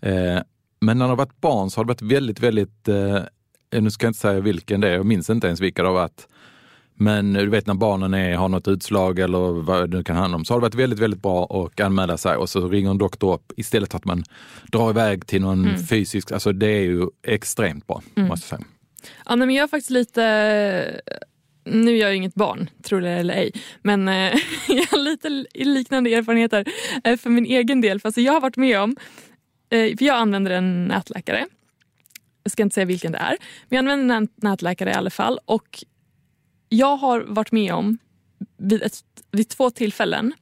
Eh, 0.00 0.38
men 0.80 0.98
när 0.98 1.04
det 1.04 1.10
har 1.10 1.16
varit 1.16 1.40
barn 1.40 1.70
så 1.70 1.78
har 1.80 1.84
det 1.84 1.88
varit 1.88 2.02
väldigt, 2.02 2.40
väldigt, 2.40 2.88
eh, 2.88 3.80
nu 3.80 3.90
ska 3.90 4.06
jag 4.06 4.10
inte 4.10 4.20
säga 4.20 4.40
vilken 4.40 4.80
det 4.80 4.88
är, 4.88 4.92
jag 4.92 5.06
minns 5.06 5.30
inte 5.30 5.46
ens 5.46 5.60
vilka 5.60 5.82
det 5.82 5.88
har 5.88 5.94
varit. 5.94 6.28
Men 6.94 7.32
du 7.32 7.46
vet 7.46 7.66
när 7.66 7.74
barnen 7.74 8.14
är, 8.14 8.36
har 8.36 8.48
något 8.48 8.68
utslag 8.68 9.18
eller 9.18 9.62
vad 9.62 9.90
det 9.90 9.96
nu 9.96 10.04
kan 10.04 10.16
handla 10.16 10.36
om, 10.36 10.44
så 10.44 10.54
har 10.54 10.60
det 10.60 10.62
varit 10.62 10.74
väldigt, 10.74 10.98
väldigt 10.98 11.22
bra 11.22 11.66
att 11.66 11.80
anmäla 11.80 12.16
sig 12.16 12.36
och 12.36 12.48
så 12.48 12.68
ringer 12.68 12.90
en 12.90 12.98
doktor 12.98 13.34
upp 13.34 13.52
istället 13.56 13.90
för 13.90 13.98
att 13.98 14.04
man 14.04 14.24
drar 14.72 14.90
iväg 14.90 15.26
till 15.26 15.42
någon 15.42 15.78
fysisk, 15.78 16.32
alltså 16.32 16.52
det 16.52 16.66
är 16.66 16.82
ju 16.82 17.06
extremt 17.22 17.86
bra 17.86 18.02
måste 18.14 18.54
jag 18.54 18.60
säga. 18.60 18.68
Ja, 19.26 19.36
men 19.36 19.50
jag 19.50 19.62
har 19.62 19.68
faktiskt 19.68 19.90
lite... 19.90 21.00
Nu 21.70 21.96
är 21.96 22.00
jag 22.00 22.16
inget 22.16 22.34
barn, 22.34 22.70
tror 22.82 23.00
det 23.00 23.10
eller 23.10 23.34
ej. 23.34 23.52
Men 23.82 24.08
eh, 24.08 24.14
jag 24.68 24.86
har 24.86 24.98
lite 24.98 25.28
liknande 25.54 26.14
erfarenheter 26.14 26.64
eh, 27.04 27.16
för 27.16 27.30
min 27.30 27.46
egen 27.46 27.80
del. 27.80 28.00
För 28.00 28.08
alltså, 28.08 28.20
jag 28.20 28.32
har 28.32 28.40
varit 28.40 28.56
med 28.56 28.80
om... 28.80 28.96
Eh, 29.70 29.96
för 29.96 30.04
jag 30.04 30.16
använder 30.16 30.50
en 30.50 30.88
nätläkare. 30.88 31.46
Jag 32.42 32.52
ska 32.52 32.62
inte 32.62 32.74
säga 32.74 32.84
vilken 32.84 33.12
det 33.12 33.18
är. 33.18 33.36
Men 33.68 33.76
jag 33.76 33.78
använder 33.78 34.16
en 34.16 34.28
nätläkare 34.36 34.90
i 34.90 34.94
alla 34.94 35.10
fall. 35.10 35.38
Och 35.44 35.84
jag 36.68 36.96
har 36.96 37.20
varit 37.20 37.52
med 37.52 37.74
om 37.74 37.98
vid, 38.56 38.82
ett, 38.82 39.04
vid 39.30 39.48
två 39.48 39.70
tillfällen 39.70 40.32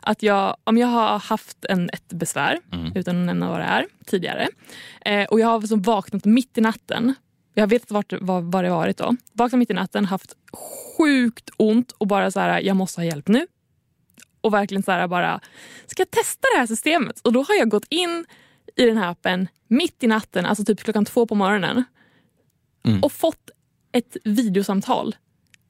att 0.00 0.22
jag, 0.22 0.56
om 0.64 0.78
jag 0.78 0.86
har 0.86 1.18
haft 1.18 1.64
en, 1.64 1.90
ett 1.92 2.08
besvär, 2.08 2.58
utan 2.94 3.20
att 3.20 3.26
nämna 3.26 3.50
vad 3.50 3.60
det 3.60 3.64
är, 3.64 3.86
tidigare 4.06 4.48
eh, 5.04 5.24
och 5.24 5.40
jag 5.40 5.46
har 5.46 5.60
liksom 5.60 5.82
vaknat 5.82 6.24
mitt 6.24 6.58
i 6.58 6.60
natten 6.60 7.14
jag 7.58 7.66
vet 7.66 7.90
vart, 7.90 8.12
var, 8.20 8.40
var 8.40 8.62
det 8.62 8.70
varit 8.70 8.96
då. 8.96 9.16
Vaknat 9.32 9.58
mitt 9.58 9.70
i 9.70 9.74
natten, 9.74 10.04
haft 10.04 10.36
sjukt 10.98 11.50
ont 11.56 11.92
och 11.92 12.06
bara 12.06 12.30
så 12.30 12.40
här, 12.40 12.60
jag 12.60 12.76
måste 12.76 13.00
ha 13.00 13.04
hjälp 13.04 13.28
nu. 13.28 13.46
Och 14.40 14.54
verkligen 14.54 14.82
så 14.82 14.92
här 14.92 15.08
bara, 15.08 15.40
ska 15.86 16.00
jag 16.00 16.10
testa 16.10 16.48
det 16.54 16.58
här 16.58 16.66
systemet? 16.66 17.20
Och 17.20 17.32
då 17.32 17.42
har 17.42 17.54
jag 17.54 17.68
gått 17.68 17.86
in 17.88 18.26
i 18.76 18.84
den 18.84 18.96
här 18.96 19.10
appen 19.10 19.48
mitt 19.68 20.02
i 20.02 20.06
natten, 20.06 20.46
alltså 20.46 20.64
typ 20.64 20.80
klockan 20.82 21.04
två 21.04 21.26
på 21.26 21.34
morgonen 21.34 21.84
Mm. 22.86 23.02
och 23.02 23.12
fått 23.12 23.50
ett 23.92 24.16
videosamtal. 24.24 25.16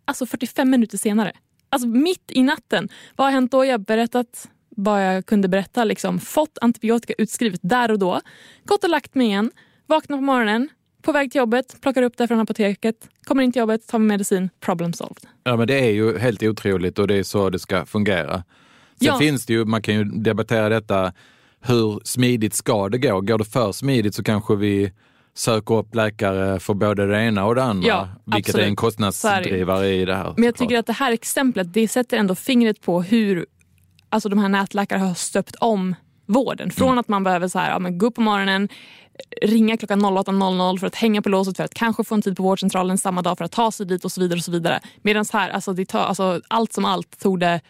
Alltså 0.04 0.26
45 0.26 0.70
minuter 0.70 0.98
senare. 0.98 1.32
Alltså 1.70 1.88
mitt 1.88 2.30
i 2.30 2.42
natten. 2.42 2.88
Vad 3.16 3.26
har 3.26 3.32
hänt 3.32 3.52
då? 3.52 3.64
Jag 3.64 3.72
har 3.72 3.78
berättat 3.78 4.48
vad 4.68 5.06
jag 5.06 5.26
kunde 5.26 5.48
berätta. 5.48 5.84
Liksom. 5.84 6.20
Fått 6.20 6.58
antibiotika 6.60 7.14
utskrivet 7.18 7.60
där 7.62 7.90
och 7.90 7.98
då. 7.98 8.20
Gått 8.64 8.84
och 8.84 8.90
lagt 8.90 9.14
mig 9.14 9.26
igen. 9.26 9.50
Vaknat 9.86 10.18
på 10.18 10.22
morgonen. 10.22 10.68
På 11.08 11.12
väg 11.12 11.30
till 11.32 11.38
jobbet. 11.38 11.76
Plockar 11.80 12.02
upp 12.02 12.16
det 12.16 12.28
från 12.28 12.40
apoteket. 12.40 12.94
Kommer 13.24 13.42
in 13.42 13.52
till 13.52 13.60
jobbet. 13.60 13.86
Tar 13.88 13.98
min 13.98 14.08
medicin. 14.08 14.50
Problem 14.60 14.92
solved. 14.92 15.22
Ja, 15.44 15.56
men 15.56 15.66
det 15.66 15.74
är 15.80 15.90
ju 15.90 16.18
helt 16.18 16.42
otroligt 16.42 16.98
och 16.98 17.08
det 17.08 17.14
är 17.14 17.22
så 17.22 17.50
det 17.50 17.58
ska 17.58 17.86
fungera. 17.86 18.32
Sen 18.34 18.44
Ja. 18.98 19.18
finns 19.18 19.46
det 19.46 19.52
ju, 19.52 19.64
man 19.64 19.82
kan 19.82 19.94
ju 19.94 20.04
debattera 20.04 20.68
detta, 20.68 21.12
hur 21.60 22.00
smidigt 22.04 22.54
ska 22.54 22.88
det 22.88 22.98
gå? 22.98 23.20
Går 23.20 23.38
det 23.38 23.44
för 23.44 23.72
smidigt 23.72 24.14
så 24.14 24.22
kanske 24.22 24.56
vi 24.56 24.92
söker 25.34 25.74
upp 25.74 25.94
läkare 25.94 26.60
för 26.60 26.74
både 26.74 27.06
det 27.06 27.22
ena 27.22 27.46
och 27.46 27.54
det 27.54 27.62
andra, 27.62 27.88
Ja, 27.88 28.08
vilket 28.24 28.48
absolut. 28.48 28.64
är 28.64 28.68
en 28.68 28.76
kostnadsdrivare 28.76 29.88
i 29.88 30.04
det 30.04 30.14
här. 30.14 30.34
Men 30.36 30.44
jag 30.44 30.54
tycker 30.56 30.78
att 30.78 30.86
det 30.86 30.92
här 30.92 31.12
exemplet 31.12 31.74
det 31.74 31.88
sätter 31.88 32.16
ändå 32.16 32.34
fingret 32.34 32.80
på 32.80 33.02
hur 33.02 33.46
alltså 34.08 34.28
de 34.28 34.38
här 34.38 34.48
nätläkarna 34.48 35.04
har 35.06 35.14
stöpt 35.14 35.54
om 35.60 35.94
vården. 36.28 36.70
Från 36.70 36.88
Mm. 36.88 36.98
att 36.98 37.08
man 37.08 37.24
behöver 37.24 37.48
så 37.48 37.58
här, 37.58 37.70
ja, 37.70 37.78
men 37.78 37.98
gå 37.98 38.06
upp 38.06 38.14
på 38.14 38.20
morgonen, 38.20 38.68
ringa 39.42 39.76
klockan 39.76 40.00
08.00 40.00 40.78
för 40.78 40.86
att 40.86 40.94
hänga 40.94 41.22
på 41.22 41.28
låset 41.28 41.56
för 41.56 41.64
att 41.64 41.74
kanske 41.74 42.04
få 42.04 42.14
en 42.14 42.22
tid 42.22 42.36
på 42.36 42.42
vårdcentralen 42.42 42.98
samma 42.98 43.22
dag 43.22 43.38
för 43.38 43.44
att 43.44 43.52
ta 43.52 43.72
sig 43.72 43.86
dit 43.86 44.04
och 44.04 44.12
så 44.12 44.20
vidare. 44.20 44.38
och 44.38 44.44
så 44.44 44.50
vidare. 44.50 44.80
Medan 45.02 45.24
här, 45.32 45.50
alltså, 45.50 45.74
tar, 45.88 46.00
alltså, 46.00 46.40
allt 46.48 46.72
som 46.72 46.84
allt 46.84 47.20
tog 47.20 47.40
det 47.40 47.60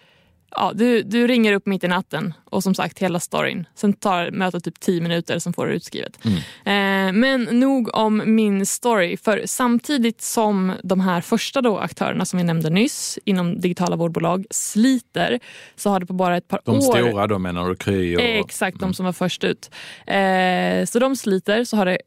ja, 0.50 0.72
du, 0.74 1.02
du 1.02 1.26
ringer 1.26 1.52
upp 1.52 1.66
mitt 1.66 1.84
i 1.84 1.88
natten 1.88 2.34
och 2.44 2.62
som 2.62 2.74
sagt 2.74 2.98
hela 2.98 3.20
storyn. 3.20 3.66
Sen 3.74 3.92
tar 3.92 4.30
mötet 4.30 4.64
typ 4.64 4.80
tio 4.80 5.00
minuter, 5.00 5.38
sen 5.38 5.52
får 5.52 5.66
du 5.66 5.72
utskrivet. 5.72 6.18
Mm. 6.24 6.36
Eh, 6.38 7.12
men 7.20 7.60
nog 7.60 7.94
om 7.94 8.22
min 8.26 8.66
story. 8.66 9.16
För 9.16 9.42
samtidigt 9.46 10.20
som 10.22 10.72
de 10.82 11.00
här 11.00 11.20
första 11.20 11.60
då 11.62 11.78
aktörerna 11.78 12.24
som 12.24 12.36
vi 12.36 12.44
nämnde 12.44 12.70
nyss 12.70 13.18
inom 13.24 13.60
digitala 13.60 13.96
vårdbolag 13.96 14.46
sliter 14.50 15.40
så 15.76 15.90
har 15.90 16.00
det 16.00 16.06
på 16.06 16.12
bara 16.12 16.36
ett 16.36 16.48
par 16.48 16.60
de 16.64 16.70
år... 16.70 16.74
De 16.74 16.82
stora 16.82 17.26
då 17.26 17.38
menar 17.38 17.68
du? 17.68 17.76
Kry 17.76 18.16
och... 18.16 18.20
Exakt, 18.20 18.74
mm. 18.74 18.88
de 18.88 18.94
som 18.94 19.04
var 19.04 19.12
först 19.12 19.44
ut. 19.44 19.70
Eh, 20.06 20.84
så 20.84 20.98
de 20.98 21.16
sliter 21.16 21.64
så 21.64 21.76
har 21.76 21.86
det 21.86 21.98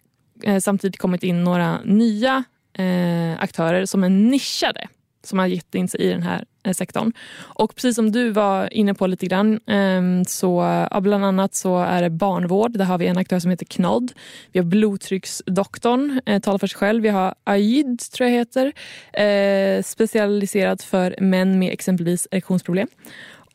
eh, 0.43 0.59
samtidigt 0.59 0.97
kommit 0.97 1.23
in 1.23 1.43
några 1.43 1.81
nya 1.81 2.43
eh, 2.73 3.41
aktörer 3.43 3.85
som 3.85 4.03
är 4.03 4.09
nischade 4.09 4.87
som 5.23 5.39
har 5.39 5.47
gett 5.47 5.75
in 5.75 5.87
sig 5.87 6.01
i 6.01 6.09
den 6.09 6.23
här 6.23 6.39
eh, 6.39 6.45
Eh, 6.63 6.73
sektorn. 6.73 7.13
Och 7.39 7.75
precis 7.75 7.95
som 7.95 8.11
du 8.11 8.29
var 8.29 8.73
inne 8.73 8.93
på 8.93 9.07
lite 9.07 9.25
grann, 9.25 9.59
ehm, 9.67 10.25
så 10.25 10.85
ja, 10.91 11.01
bland 11.01 11.25
annat 11.25 11.55
så 11.55 11.79
är 11.79 12.01
det 12.01 12.09
barnvård. 12.09 12.77
Där 12.77 12.85
har 12.85 12.97
vi 12.97 13.07
en 13.07 13.17
aktör 13.17 13.39
som 13.39 13.51
heter 13.51 13.65
Knodd. 13.65 14.11
Vi 14.51 14.59
har 14.59 14.65
blodtrycksdoktorn, 14.65 16.21
eh, 16.25 16.39
talar 16.39 16.57
för 16.57 16.67
sig 16.67 16.77
själv. 16.77 17.03
Vi 17.03 17.09
har 17.09 17.35
AID, 17.43 17.99
tror 18.11 18.29
jag 18.29 18.37
heter, 18.37 18.71
eh, 19.13 19.83
specialiserad 19.83 20.81
för 20.81 21.15
män 21.19 21.59
med 21.59 21.73
exempelvis 21.73 22.27
erektionsproblem. 22.31 22.87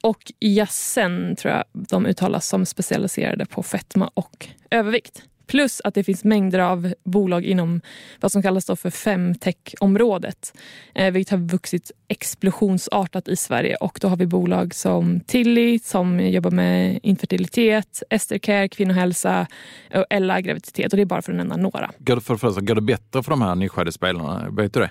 Och 0.03 0.33
Jassen 0.41 1.37
tror 1.37 1.55
jag 1.55 1.65
de 1.73 2.07
uttalas 2.07 2.49
som 2.49 2.67
specialiserade 2.67 3.47
på 3.47 3.63
fetma 3.63 4.11
och 4.15 4.49
övervikt. 4.71 5.23
Plus 5.47 5.81
att 5.85 5.95
det 5.95 6.05
finns 6.05 6.25
mängder 6.25 6.59
av 6.59 6.95
bolag 7.05 7.45
inom 7.45 7.81
vad 8.21 8.33
som 8.33 8.43
kallas 8.43 8.67
för 8.67 8.91
femtech-området. 8.91 10.59
Eh, 10.95 11.13
vilket 11.13 11.31
har 11.31 11.39
vuxit 11.39 11.91
explosionsartat 12.09 13.29
i 13.29 13.37
Sverige. 13.37 13.77
Och 13.77 13.99
då 14.03 14.09
har 14.09 14.17
vi 14.17 14.27
bolag 14.27 14.75
som 14.75 15.21
Tilly 15.21 15.79
som 15.79 16.21
jobbar 16.21 16.51
med 16.51 17.01
infertilitet, 17.03 18.03
Estercare, 18.11 18.69
kvinnohälsa 18.69 19.47
och 19.95 20.05
Ella 20.11 20.41
graviditet. 20.41 20.93
Och 20.93 20.97
det 20.97 21.03
är 21.03 21.07
bara 21.07 21.23
för 21.23 21.33
att 21.33 21.39
nämna 21.39 21.57
några. 21.57 21.91
Går 21.99 22.15
det, 22.15 22.21
för, 22.21 22.37
för, 22.37 22.61
går 22.61 22.75
det 22.75 22.81
bättre 22.81 23.23
för 23.23 23.31
de 23.31 23.43
här 23.43 23.55
nischade 23.55 23.93
spelarna? 23.93 24.51
Vet 24.51 24.75
du 24.75 24.81
det? 24.81 24.91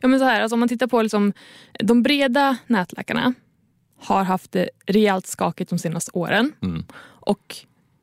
Ja, 0.00 0.08
men 0.08 0.18
så 0.18 0.24
här, 0.24 0.40
alltså 0.40 0.54
om 0.54 0.60
man 0.60 0.68
tittar 0.68 0.86
på 0.86 1.02
liksom, 1.02 1.32
de 1.78 2.02
breda 2.02 2.56
nätläkarna 2.66 3.34
har 4.00 4.24
haft 4.24 4.52
det 4.52 4.70
rejält 4.86 5.26
skakigt 5.26 5.70
de 5.70 5.78
senaste 5.78 6.10
åren. 6.14 6.52
Mm. 6.62 6.84
Och 7.02 7.56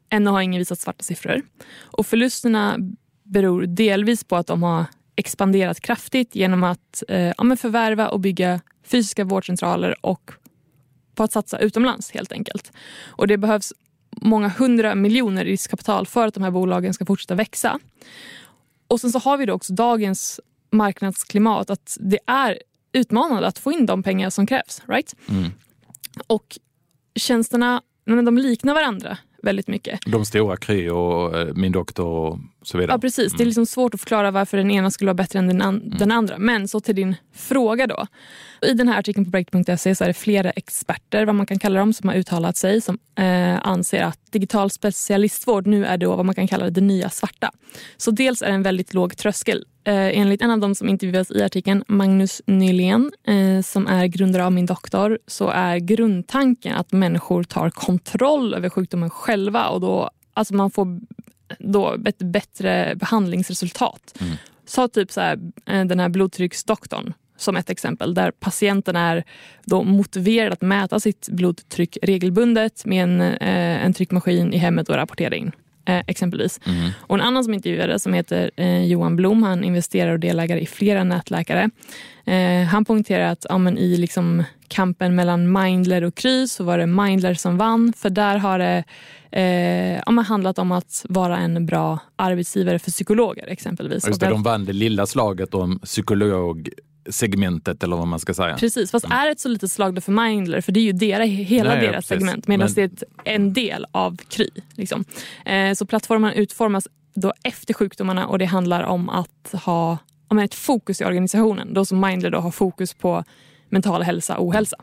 Ännu 0.09 0.29
har 0.29 0.41
ingen 0.41 0.59
visat 0.59 0.79
svarta 0.79 1.03
siffror. 1.03 1.41
Och 1.81 2.07
förlusterna 2.07 2.77
beror 3.23 3.65
delvis 3.65 4.23
på 4.23 4.35
att 4.35 4.47
de 4.47 4.63
har 4.63 4.85
expanderat 5.15 5.81
kraftigt 5.81 6.35
genom 6.35 6.63
att 6.63 7.03
eh, 7.07 7.33
ja, 7.37 7.55
förvärva 7.55 8.07
och 8.07 8.19
bygga 8.19 8.61
fysiska 8.83 9.23
vårdcentraler 9.23 10.05
och 10.05 10.31
på 11.15 11.23
att 11.23 11.31
satsa 11.31 11.59
utomlands 11.59 12.11
helt 12.11 12.31
enkelt. 12.31 12.71
Och 13.05 13.27
det 13.27 13.37
behövs 13.37 13.73
många 14.11 14.49
hundra 14.49 14.95
miljoner 14.95 15.45
i 15.45 15.51
riskkapital 15.51 16.07
för 16.07 16.27
att 16.27 16.33
de 16.33 16.43
här 16.43 16.51
bolagen 16.51 16.93
ska 16.93 17.05
fortsätta 17.05 17.35
växa. 17.35 17.79
Och 18.87 19.01
sen 19.01 19.11
så 19.11 19.19
har 19.19 19.37
vi 19.37 19.45
då 19.45 19.53
också 19.53 19.73
dagens 19.73 20.39
marknadsklimat 20.71 21.69
att 21.69 21.97
det 21.99 22.19
är 22.27 22.59
utmanande 22.91 23.47
att 23.47 23.59
få 23.59 23.71
in 23.71 23.85
de 23.85 24.03
pengar 24.03 24.29
som 24.29 24.47
krävs. 24.47 24.81
Right? 24.87 25.15
Mm. 25.29 25.51
Och 26.27 26.57
tjänsterna 27.15 27.81
men 28.05 28.25
de 28.25 28.37
liknar 28.37 28.73
varandra 28.73 29.17
väldigt 29.47 29.67
mycket. 29.67 29.99
De 30.05 30.25
stora 30.25 30.57
Kry 30.57 30.89
och 30.89 31.39
eh, 31.39 31.53
Min 31.53 31.71
doktor 31.71 32.05
och 32.05 32.39
så 32.63 32.77
vidare. 32.77 32.95
Ja 32.95 32.99
precis, 32.99 33.19
mm. 33.19 33.37
det 33.37 33.41
är 33.41 33.43
mm. 33.43 33.47
liksom 33.47 33.65
svårt 33.65 33.93
att 33.93 33.99
förklara 33.99 34.31
varför 34.31 34.57
den 34.57 34.71
ena 34.71 34.91
skulle 34.91 35.07
vara 35.07 35.13
bättre 35.13 35.39
än 35.39 35.47
den, 35.47 35.61
an 35.61 35.81
mm. 35.81 35.97
den 35.97 36.11
andra. 36.11 36.37
Men 36.37 36.67
så 36.67 36.79
till 36.79 36.95
din 36.95 37.15
fråga 37.35 37.87
då. 37.87 38.07
I 38.61 38.73
den 38.73 38.87
här 38.87 38.99
artikeln 38.99 39.25
på 39.25 39.31
break.se 39.31 39.95
så 39.95 40.03
är 40.03 40.07
det 40.07 40.13
flera 40.13 40.51
experter, 40.51 41.25
vad 41.25 41.35
man 41.35 41.45
kan 41.45 41.59
kalla 41.59 41.79
dem, 41.79 41.93
som 41.93 42.09
har 42.09 42.15
uttalat 42.15 42.57
sig 42.57 42.81
som 42.81 42.97
eh, 43.15 43.67
anser 43.67 44.03
att 44.03 44.19
digital 44.31 44.71
specialistvård 44.71 45.67
nu 45.67 45.85
är 45.85 45.97
då 45.97 46.15
vad 46.15 46.25
man 46.25 46.35
kan 46.35 46.47
kalla 46.47 46.69
det 46.69 46.81
nya 46.81 47.09
svarta. 47.09 47.51
Så 47.97 48.11
dels 48.11 48.41
är 48.41 48.47
det 48.47 48.53
en 48.53 48.63
väldigt 48.63 48.93
låg 48.93 49.17
tröskel 49.17 49.65
Eh, 49.87 50.19
enligt 50.19 50.41
en 50.41 50.51
av 50.51 50.59
dem 50.59 50.75
som 50.75 50.89
intervjuas 50.89 51.31
i 51.31 51.43
artikeln, 51.43 51.83
Magnus 51.87 52.41
Nylén, 52.45 53.11
eh, 53.27 53.61
som 53.61 53.87
är 53.87 54.07
grundare 54.07 54.45
av 54.45 54.51
Min 54.51 54.65
doktor, 54.65 55.19
så 55.27 55.49
är 55.49 55.77
grundtanken 55.77 56.75
att 56.75 56.91
människor 56.91 57.43
tar 57.43 57.69
kontroll 57.69 58.53
över 58.53 58.69
sjukdomen 58.69 59.09
själva 59.09 59.67
och 59.67 59.81
då, 59.81 60.09
alltså 60.33 60.55
man 60.55 60.71
får 60.71 60.99
då 61.59 61.97
ett 62.05 62.17
bättre 62.17 62.95
behandlingsresultat. 62.95 64.15
Mm. 64.19 64.33
Så 64.65 64.87
typ 64.87 65.11
så 65.11 65.21
här, 65.21 65.39
eh, 65.65 65.85
den 65.85 65.99
här 65.99 66.09
blodtrycksdoktorn 66.09 67.13
som 67.37 67.55
ett 67.55 67.69
exempel 67.69 68.13
där 68.13 68.31
patienten 68.31 68.95
är 68.95 69.23
då 69.65 69.83
motiverad 69.83 70.53
att 70.53 70.61
mäta 70.61 70.99
sitt 70.99 71.29
blodtryck 71.29 71.97
regelbundet 72.01 72.85
med 72.85 73.03
en, 73.03 73.21
eh, 73.21 73.85
en 73.85 73.93
tryckmaskin 73.93 74.53
i 74.53 74.57
hemmet 74.57 74.89
och 74.89 74.95
rapportera 74.95 75.35
in 75.35 75.51
eh, 75.87 76.03
exempelvis. 76.07 76.59
Mm. 76.65 76.89
Och 76.99 77.15
en 77.15 77.21
annan 77.21 77.43
som 77.43 77.53
intervjuades 77.53 78.03
som 78.03 78.13
heter 78.13 78.51
eh, 78.55 78.85
Johan 78.85 79.15
Blom, 79.15 79.43
han 79.43 79.63
investerar 79.63 80.11
och 80.11 80.19
delägare 80.19 80.59
i 80.59 80.65
flera 80.65 81.03
nätläkare. 81.03 81.69
Eh, 82.25 82.67
han 82.67 82.85
poängterar 82.85 83.31
att 83.31 83.45
ja, 83.49 83.57
men 83.57 83.77
i 83.77 83.97
liksom 83.97 84.43
kampen 84.67 85.15
mellan 85.15 85.51
Mindler 85.51 86.03
och 86.03 86.15
Kry 86.15 86.47
så 86.47 86.63
var 86.63 86.77
det 86.77 86.87
Mindler 86.87 87.33
som 87.33 87.57
vann 87.57 87.93
för 87.97 88.09
där 88.09 88.37
har 88.37 88.59
det 88.59 88.83
eh, 89.31 90.01
ja, 90.05 90.21
handlat 90.21 90.59
om 90.59 90.71
att 90.71 91.05
vara 91.09 91.37
en 91.37 91.65
bra 91.65 91.99
arbetsgivare 92.15 92.79
för 92.79 92.91
psykologer 92.91 93.47
exempelvis. 93.47 94.07
Just 94.07 94.19
det, 94.19 94.29
de 94.29 94.43
vann 94.43 94.65
det 94.65 94.73
lilla 94.73 95.05
slaget 95.05 95.53
om 95.53 95.79
psykolog 95.79 96.69
segmentet 97.09 97.83
eller 97.83 97.95
vad 97.95 98.07
man 98.07 98.19
ska 98.19 98.33
säga. 98.33 98.57
Precis, 98.57 98.91
fast 98.91 99.05
mm. 99.05 99.17
är 99.17 99.25
det 99.25 99.31
ett 99.31 99.39
så 99.39 99.49
litet 99.49 99.71
slag 99.71 100.03
för 100.03 100.11
Mindler? 100.11 100.61
För 100.61 100.71
det 100.71 100.79
är 100.79 100.83
ju 100.83 100.91
deras, 100.91 101.27
hela 101.27 101.69
Nej, 101.69 101.87
deras 101.87 102.11
ja, 102.11 102.17
segment 102.17 102.47
medan 102.47 102.65
Men... 102.65 102.73
det 102.75 102.81
är 102.81 102.85
ett, 102.85 103.03
en 103.23 103.53
del 103.53 103.85
av 103.91 104.17
Kry. 104.17 104.49
Liksom. 104.75 105.05
Eh, 105.45 105.73
så 105.73 105.85
plattformen 105.85 106.33
utformas 106.33 106.87
då 107.13 107.33
efter 107.43 107.73
sjukdomarna 107.73 108.27
och 108.27 108.39
det 108.39 108.45
handlar 108.45 108.83
om 108.83 109.09
att 109.09 109.53
ha 109.53 109.97
om 110.27 110.39
ett 110.39 110.55
fokus 110.55 111.01
i 111.01 111.05
organisationen. 111.05 111.73
Då 111.73 111.85
som 111.85 111.99
Mindler 111.99 112.29
då 112.29 112.39
har 112.39 112.51
fokus 112.51 112.93
på 112.93 113.23
mental 113.69 114.03
hälsa 114.03 114.37
och 114.37 114.47
ohälsa. 114.47 114.77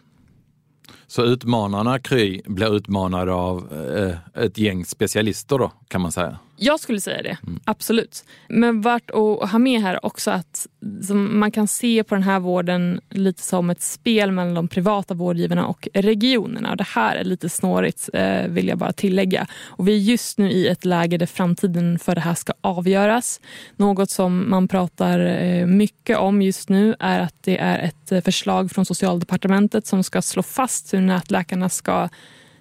Så 1.06 1.24
utmanarna 1.24 1.98
Kry 1.98 2.42
blir 2.46 2.76
utmanade 2.76 3.32
av 3.32 3.72
eh, 3.96 4.44
ett 4.44 4.58
gäng 4.58 4.84
specialister 4.84 5.58
då 5.58 5.72
kan 5.88 6.00
man 6.00 6.12
säga? 6.12 6.38
Jag 6.56 6.80
skulle 6.80 7.00
säga 7.00 7.22
det, 7.22 7.36
mm. 7.46 7.60
absolut. 7.64 8.24
Men 8.48 8.80
värt 8.80 9.10
att 9.10 9.50
ha 9.50 9.58
med 9.58 9.80
här 9.80 10.06
också 10.06 10.30
att 10.30 10.66
man 11.10 11.50
kan 11.50 11.68
se 11.68 12.04
på 12.04 12.14
den 12.14 12.22
här 12.22 12.40
vården 12.40 13.00
lite 13.10 13.42
som 13.42 13.70
ett 13.70 13.82
spel 13.82 14.32
mellan 14.32 14.54
de 14.54 14.68
privata 14.68 15.14
vårdgivarna 15.14 15.66
och 15.66 15.88
regionerna. 15.94 16.76
Det 16.76 16.86
här 16.88 17.16
är 17.16 17.24
lite 17.24 17.48
snårigt 17.48 18.10
eh, 18.12 18.46
vill 18.46 18.68
jag 18.68 18.78
bara 18.78 18.92
tillägga. 18.92 19.46
Och 19.64 19.88
vi 19.88 19.94
är 19.94 19.98
just 19.98 20.38
nu 20.38 20.50
i 20.50 20.68
ett 20.68 20.84
läge 20.84 21.18
där 21.18 21.26
framtiden 21.26 21.98
för 21.98 22.14
det 22.14 22.20
här 22.20 22.34
ska 22.34 22.52
avgöras. 22.60 23.40
Något 23.76 24.10
som 24.10 24.50
man 24.50 24.68
pratar 24.68 25.20
eh, 25.20 25.66
mycket 25.66 26.18
om 26.18 26.42
just 26.42 26.68
nu 26.68 26.94
är 27.00 27.20
att 27.20 27.34
det 27.40 27.58
är 27.58 27.78
ett 27.78 28.12
eh, 28.12 28.20
förslag 28.20 28.70
från 28.70 28.84
socialdepartementet 28.84 29.86
som 29.86 30.02
ska 30.02 30.22
slå 30.22 30.42
fast 30.42 30.94
hur 30.94 31.00
nätläkarna 31.00 31.68
ska 31.68 32.08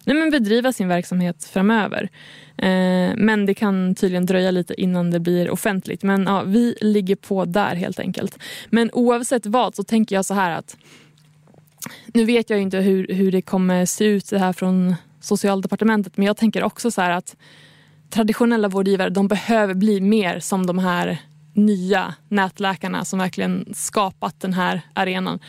nej 0.06 0.16
men 0.16 0.30
bedriva 0.30 0.74
sin 0.74 0.88
verksamhet 0.88 1.44
framöver. 1.44 2.10
Eh, 2.58 3.12
men 3.18 3.46
det 3.46 3.54
kan 3.54 3.96
tydligen 3.96 4.26
dröja 4.26 4.52
lite 4.52 4.82
innan 4.82 5.12
det 5.12 5.20
blir 5.20 5.50
offentligt. 5.50 6.04
Men 6.04 6.24
ja, 6.24 6.44
vi 6.44 6.76
ligger 6.82 7.16
på 7.16 7.46
där 7.46 7.76
helt 7.76 8.00
enkelt. 8.00 8.40
Men 8.70 8.90
oavsett 8.94 9.46
vad 9.46 9.76
så 9.76 9.84
tänker 9.84 10.16
jag 10.16 10.26
så 10.26 10.34
här 10.34 10.52
att 10.52 10.78
nu 12.08 12.26
vet 12.26 12.50
jag 12.50 12.62
inte 12.62 12.78
hur, 12.78 13.08
hur 13.08 13.32
det 13.32 13.42
kommer 13.42 13.86
se 13.86 14.06
ut 14.06 14.30
det 14.30 14.40
här 14.40 14.54
från 14.54 14.96
socialdepartementet 15.20 16.18
men 16.18 16.28
jag 16.28 16.38
tänker 16.38 16.64
också 16.64 16.92
så 16.92 17.02
här 17.02 17.12
att 17.12 17.36
traditionella 18.10 18.68
vårdgivare 18.68 19.10
de 19.10 19.28
behöver 19.28 19.74
bli 19.74 20.02
mer 20.02 20.40
som 20.40 20.66
de 20.66 20.80
här 20.80 21.18
nya 21.54 22.14
nätläkarna 22.28 23.06
som 23.06 23.20
verkligen 23.20 23.74
skapat 23.74 24.40
den 24.40 24.54
här 24.54 24.82
arenan. 24.94 25.40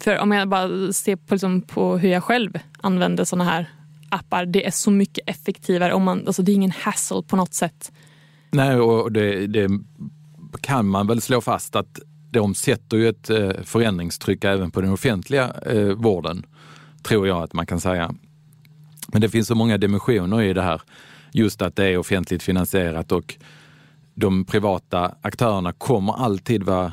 För 0.00 0.18
om 0.18 0.32
jag 0.32 0.48
bara 0.48 0.92
ser 0.92 1.16
på, 1.16 1.34
liksom, 1.34 1.62
på 1.62 1.98
hur 1.98 2.08
jag 2.08 2.24
själv 2.24 2.58
använder 2.80 3.24
såna 3.24 3.44
här 3.44 3.70
appar, 4.12 4.46
det 4.46 4.66
är 4.66 4.70
så 4.70 4.90
mycket 4.90 5.28
effektivare. 5.30 5.94
Om 5.94 6.02
man, 6.02 6.26
alltså 6.26 6.42
det 6.42 6.52
är 6.52 6.54
ingen 6.54 6.70
hassle 6.70 7.22
på 7.22 7.36
något 7.36 7.54
sätt. 7.54 7.92
Nej, 8.50 8.76
och 8.76 9.12
det, 9.12 9.46
det 9.46 9.70
kan 10.60 10.86
man 10.86 11.06
väl 11.06 11.20
slå 11.20 11.40
fast 11.40 11.76
att 11.76 12.00
de 12.30 12.54
sätter 12.54 12.96
ju 12.96 13.08
ett 13.08 13.30
eh, 13.30 13.50
förändringstryck 13.62 14.44
även 14.44 14.70
på 14.70 14.80
den 14.80 14.92
offentliga 14.92 15.52
eh, 15.66 15.88
vården, 15.88 16.46
tror 17.02 17.28
jag 17.28 17.42
att 17.42 17.52
man 17.52 17.66
kan 17.66 17.80
säga. 17.80 18.14
Men 19.08 19.20
det 19.20 19.28
finns 19.28 19.48
så 19.48 19.54
många 19.54 19.78
dimensioner 19.78 20.42
i 20.42 20.52
det 20.52 20.62
här. 20.62 20.82
Just 21.32 21.62
att 21.62 21.76
det 21.76 21.84
är 21.84 21.98
offentligt 21.98 22.42
finansierat 22.42 23.12
och 23.12 23.36
de 24.14 24.44
privata 24.44 25.14
aktörerna 25.22 25.72
kommer 25.72 26.12
alltid 26.12 26.62
vara 26.62 26.92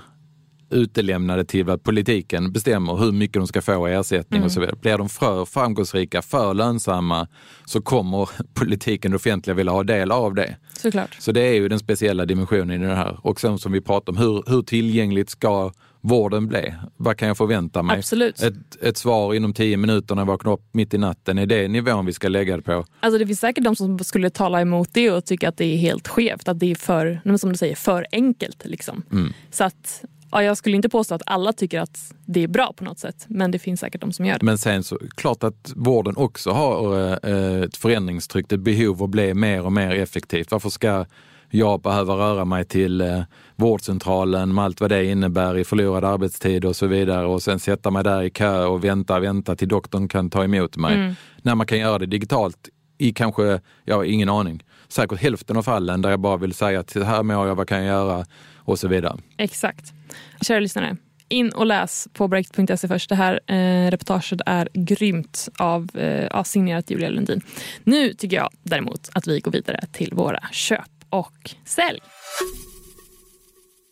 utelämnade 0.69 1.45
till 1.45 1.65
vad 1.65 1.83
politiken 1.83 2.51
bestämmer 2.51 2.97
hur 2.97 3.11
mycket 3.11 3.33
de 3.33 3.47
ska 3.47 3.61
få 3.61 3.89
i 3.89 3.93
ersättning 3.93 4.37
mm. 4.37 4.45
och 4.45 4.51
så 4.51 4.59
vidare. 4.59 4.75
Blir 4.81 4.97
de 4.97 5.09
för 5.09 5.45
framgångsrika, 5.45 6.21
för 6.21 6.53
lönsamma 6.53 7.27
så 7.65 7.81
kommer 7.81 8.29
politiken, 8.53 9.11
det 9.11 9.15
offentliga, 9.15 9.55
vilja 9.55 9.71
ha 9.71 9.83
del 9.83 10.11
av 10.11 10.35
det. 10.35 10.55
Såklart. 10.77 11.15
Så 11.19 11.31
det 11.31 11.41
är 11.41 11.53
ju 11.53 11.69
den 11.69 11.79
speciella 11.79 12.25
dimensionen 12.25 12.83
i 12.83 12.87
det 12.87 12.95
här. 12.95 13.19
Och 13.21 13.39
sen 13.39 13.57
som 13.57 13.71
vi 13.71 13.81
pratar 13.81 14.13
om, 14.13 14.17
hur, 14.17 14.43
hur 14.47 14.61
tillgängligt 14.61 15.29
ska 15.29 15.71
vården 16.01 16.47
bli? 16.47 16.73
Vad 16.97 17.17
kan 17.17 17.27
jag 17.27 17.37
förvänta 17.37 17.83
mig? 17.83 17.97
Absolut. 17.97 18.41
Ett, 18.41 18.83
ett 18.83 18.97
svar 18.97 19.33
inom 19.33 19.53
tio 19.53 19.77
minuter 19.77 20.15
när 20.15 20.21
jag 20.21 20.27
vaknar 20.27 20.51
upp 20.51 20.69
mitt 20.71 20.93
i 20.93 20.97
natten, 20.97 21.37
är 21.37 21.45
det 21.45 21.67
nivån 21.67 22.05
vi 22.05 22.13
ska 22.13 22.27
lägga 22.27 22.55
det 22.55 22.63
på? 22.63 22.85
Alltså 22.99 23.19
det 23.19 23.27
finns 23.27 23.39
säkert 23.39 23.63
de 23.63 23.75
som 23.75 23.99
skulle 23.99 24.29
tala 24.29 24.61
emot 24.61 24.89
det 24.91 25.11
och 25.11 25.25
tycka 25.25 25.49
att 25.49 25.57
det 25.57 25.65
är 25.65 25.77
helt 25.77 26.07
skevt, 26.07 26.47
att 26.47 26.59
det 26.59 26.71
är 26.71 26.75
för, 26.75 27.37
som 27.37 27.51
du 27.51 27.57
säger, 27.57 27.75
för 27.75 28.05
enkelt. 28.11 28.65
Liksom. 28.65 29.03
Mm. 29.11 29.33
Så 29.51 29.63
att 29.63 30.03
ja, 30.31 30.43
jag 30.43 30.57
skulle 30.57 30.75
inte 30.75 30.89
påstå 30.89 31.15
att 31.15 31.21
alla 31.25 31.53
tycker 31.53 31.79
att 31.79 32.13
det 32.25 32.43
är 32.43 32.47
bra 32.47 32.73
på 32.75 32.83
något 32.83 32.99
sätt, 32.99 33.25
men 33.27 33.51
det 33.51 33.59
finns 33.59 33.79
säkert 33.79 34.01
de 34.01 34.11
som 34.11 34.25
gör 34.25 34.39
det. 34.39 34.45
Men 34.45 34.57
sen 34.57 34.83
så 34.83 34.99
klart 35.15 35.43
att 35.43 35.73
vården 35.75 36.17
också 36.17 36.51
har 36.51 36.95
eh, 37.29 37.61
ett 37.61 37.77
förändringstryck, 37.77 38.51
ett 38.51 38.59
behov 38.59 39.03
att 39.03 39.09
bli 39.09 39.33
mer 39.33 39.65
och 39.65 39.71
mer 39.71 39.91
effektivt. 39.95 40.51
Varför 40.51 40.69
ska 40.69 41.05
jag 41.49 41.81
behöva 41.81 42.13
röra 42.13 42.45
mig 42.45 42.65
till 42.65 43.01
eh, 43.01 43.21
vårdcentralen 43.55 44.53
med 44.53 44.63
allt 44.63 44.81
vad 44.81 44.89
det 44.89 45.05
innebär 45.05 45.57
i 45.57 45.63
förlorad 45.63 46.05
arbetstid 46.05 46.65
och 46.65 46.75
så 46.75 46.87
vidare 46.87 47.27
och 47.27 47.43
sen 47.43 47.59
sätta 47.59 47.91
mig 47.91 48.03
där 48.03 48.23
i 48.23 48.29
kö 48.29 48.65
och 48.65 48.83
vänta, 48.83 49.19
vänta 49.19 49.55
till 49.55 49.67
doktorn 49.67 50.07
kan 50.07 50.29
ta 50.29 50.43
emot 50.43 50.77
mig. 50.77 50.93
Mm. 50.95 51.15
När 51.41 51.55
man 51.55 51.67
kan 51.67 51.79
göra 51.79 51.99
det 51.99 52.05
digitalt 52.05 52.69
i 52.97 53.13
kanske, 53.13 53.59
jag 53.83 53.95
har 53.95 54.03
ingen 54.03 54.29
aning, 54.29 54.63
säkert 54.87 55.19
hälften 55.19 55.57
av 55.57 55.63
fallen 55.63 56.01
där 56.01 56.09
jag 56.09 56.19
bara 56.19 56.37
vill 56.37 56.53
säga 56.53 56.79
att 56.79 56.93
här 56.93 57.23
mår 57.23 57.47
jag, 57.47 57.55
vad 57.55 57.67
kan 57.67 57.83
jag 57.83 57.87
göra 57.87 58.25
och 58.69 58.79
så 58.79 58.87
vidare. 58.87 59.17
Exakt. 59.37 59.93
Kära 60.41 60.59
lyssnare, 60.59 60.97
in 61.29 61.49
och 61.49 61.65
läs 61.65 62.07
på 62.13 62.27
break.se 62.27 62.87
först. 62.87 63.09
Det 63.09 63.15
här 63.15 63.39
eh, 63.47 63.91
reportaget 63.91 64.41
är 64.45 64.69
grymt 64.73 65.49
av, 65.57 65.97
eh, 65.97 66.43
signerat 66.43 66.91
Julia 66.91 67.09
Lundin. 67.09 67.41
Nu 67.83 68.13
tycker 68.13 68.37
jag 68.37 68.49
däremot 68.63 69.09
att 69.13 69.27
vi 69.27 69.39
går 69.39 69.51
vidare 69.51 69.85
till 69.91 70.13
våra 70.13 70.39
köp 70.51 70.89
och 71.09 71.55
sälj. 71.65 71.99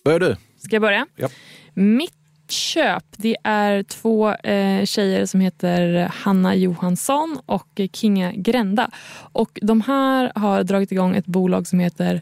Börjar 0.05 0.19
du? 0.19 0.35
Ska 0.57 0.75
jag 0.75 0.81
börja? 0.81 1.07
Ja. 1.15 1.29
Mitt 1.73 2.13
köp 2.49 3.03
det 3.17 3.37
är 3.43 3.83
två 3.83 4.31
eh, 4.33 4.85
tjejer 4.85 5.25
som 5.25 5.39
heter 5.39 6.11
Hanna 6.13 6.55
Johansson 6.55 7.39
och 7.45 7.81
Kinga 7.93 8.31
Grända. 8.31 8.89
Och 9.31 9.59
de 9.61 9.81
här 9.81 10.31
har 10.35 10.63
dragit 10.63 10.91
igång 10.91 11.15
ett 11.15 11.25
bolag 11.25 11.67
som 11.67 11.79
heter 11.79 12.21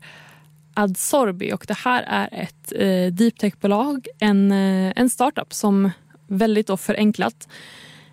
Adsorbi 0.76 1.54
och 1.54 1.66
det 1.68 1.78
här 1.78 2.04
är 2.08 2.30
ett 2.32 2.74
eh, 2.76 3.14
deep 3.14 3.40
tech-bolag, 3.40 4.08
en, 4.20 4.52
eh, 4.52 4.94
en 4.96 5.10
startup 5.10 5.54
som 5.54 5.92
väldigt 6.28 6.68
då 6.68 6.78
förenklat 6.78 7.48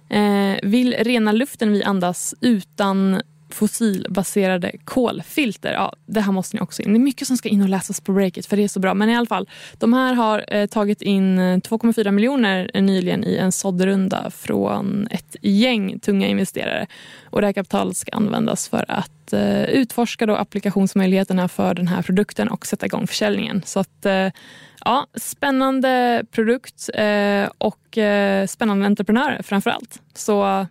eh, 0.08 0.54
vill 0.62 0.94
rena 0.98 1.32
luften 1.32 1.72
vi 1.72 1.82
andas 1.82 2.34
utan 2.40 3.22
fossilbaserade 3.52 4.72
kolfilter. 4.84 5.72
Ja, 5.72 5.94
det 6.06 6.20
här 6.20 6.32
måste 6.32 6.56
ni 6.56 6.62
också 6.62 6.82
in. 6.82 6.92
Det 6.92 6.98
är 6.98 7.00
mycket 7.00 7.28
som 7.28 7.36
ska 7.36 7.48
in 7.48 7.62
och 7.62 7.68
läsas 7.68 8.00
på 8.00 8.12
breaket 8.12 8.46
för 8.46 8.56
det 8.56 8.64
är 8.64 8.68
så 8.68 8.80
bra. 8.80 8.94
Men 8.94 9.10
i 9.10 9.16
alla 9.16 9.26
fall, 9.26 9.48
de 9.78 9.92
här 9.92 10.14
har 10.14 10.44
eh, 10.48 10.66
tagit 10.66 11.02
in 11.02 11.38
eh, 11.38 11.42
2,4 11.42 12.10
miljoner 12.10 12.70
eh, 12.74 12.82
nyligen 12.82 13.24
i 13.24 13.36
en 13.36 13.52
såddrunda 13.52 14.30
från 14.30 15.08
ett 15.10 15.36
gäng 15.42 15.98
tunga 15.98 16.26
investerare. 16.26 16.86
Och 17.30 17.40
det 17.40 17.46
här 17.46 17.52
kapitalet 17.52 17.96
ska 17.96 18.12
användas 18.12 18.68
för 18.68 18.84
att 18.88 19.32
eh, 19.32 19.62
utforska 19.64 20.26
då 20.26 20.36
applikationsmöjligheterna 20.36 21.48
för 21.48 21.74
den 21.74 21.88
här 21.88 22.02
produkten 22.02 22.48
och 22.48 22.66
sätta 22.66 22.86
igång 22.86 23.06
försäljningen. 23.06 23.62
Så 23.64 23.80
att 23.80 24.06
eh, 24.06 24.28
ja, 24.84 25.06
spännande 25.14 26.24
produkt 26.30 26.90
eh, 26.94 27.48
och 27.58 27.98
eh, 27.98 28.46
spännande 28.46 28.86
entreprenörer 28.86 29.42
framför 29.42 29.70
allt. 29.70 30.02
Så 30.14 30.46
eh, 30.46 30.66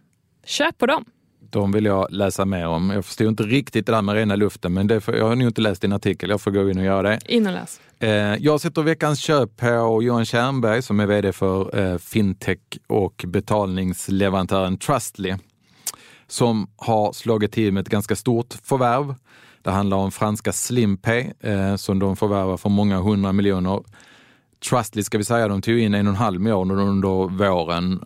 köp 0.46 0.78
på 0.78 0.86
dem 0.86 1.06
de 1.52 1.72
vill 1.72 1.86
jag 1.86 2.08
läsa 2.12 2.46
mer 2.46 2.68
om. 2.68 2.90
Jag 2.90 3.06
förstod 3.06 3.28
inte 3.28 3.44
riktigt 3.44 3.86
det 3.86 3.92
där 3.92 4.02
med 4.02 4.16
rena 4.16 4.36
luften, 4.36 4.74
men 4.74 4.88
det 4.88 5.02
får, 5.02 5.16
jag 5.16 5.28
har 5.28 5.36
nog 5.36 5.48
inte 5.48 5.62
läst 5.62 5.82
din 5.82 5.94
artikel. 5.94 6.30
Jag 6.30 6.42
får 6.42 6.52
gå 6.52 6.70
in 6.70 6.78
och 6.78 6.84
göra 6.84 7.02
det. 7.02 7.20
In 7.26 7.48
och 7.48 7.54
läs. 7.54 7.80
Eh, 8.00 8.36
jag 8.40 8.62
sätter 8.62 8.82
veckans 8.82 9.20
köp 9.20 9.58
på 9.58 10.00
Johan 10.04 10.26
Tjernberg 10.26 10.82
som 10.82 11.00
är 11.00 11.06
vd 11.06 11.34
för 11.34 11.80
eh, 11.80 11.98
fintech 11.98 12.60
och 12.88 13.26
betalningsleverantören 13.28 14.78
Trustly 14.78 15.36
som 16.28 16.70
har 16.78 17.14
slagit 17.14 17.52
till 17.52 17.74
med 17.74 17.82
ett 17.82 17.90
ganska 17.90 18.16
stort 18.16 18.54
förvärv. 18.64 19.16
Det 19.62 19.72
handlar 19.72 19.98
om 19.98 20.12
franska 20.12 20.54
Slimpay 20.54 21.32
eh, 21.40 21.76
som 21.76 22.00
de 22.00 22.16
förvärvar 22.16 22.58
för 22.58 22.70
många 22.70 23.00
hundra 23.00 23.34
miljoner. 23.34 23.84
Trustly 24.70 25.04
ska 25.04 25.18
vi 25.18 25.24
säga, 25.24 25.48
de 25.48 25.62
tog 25.62 25.80
in 25.80 25.94
en 25.94 26.08
och 26.08 26.12
en 26.12 26.18
halv 26.18 26.42
miljard 26.42 26.72
under 26.72 27.38
våren. 27.38 28.04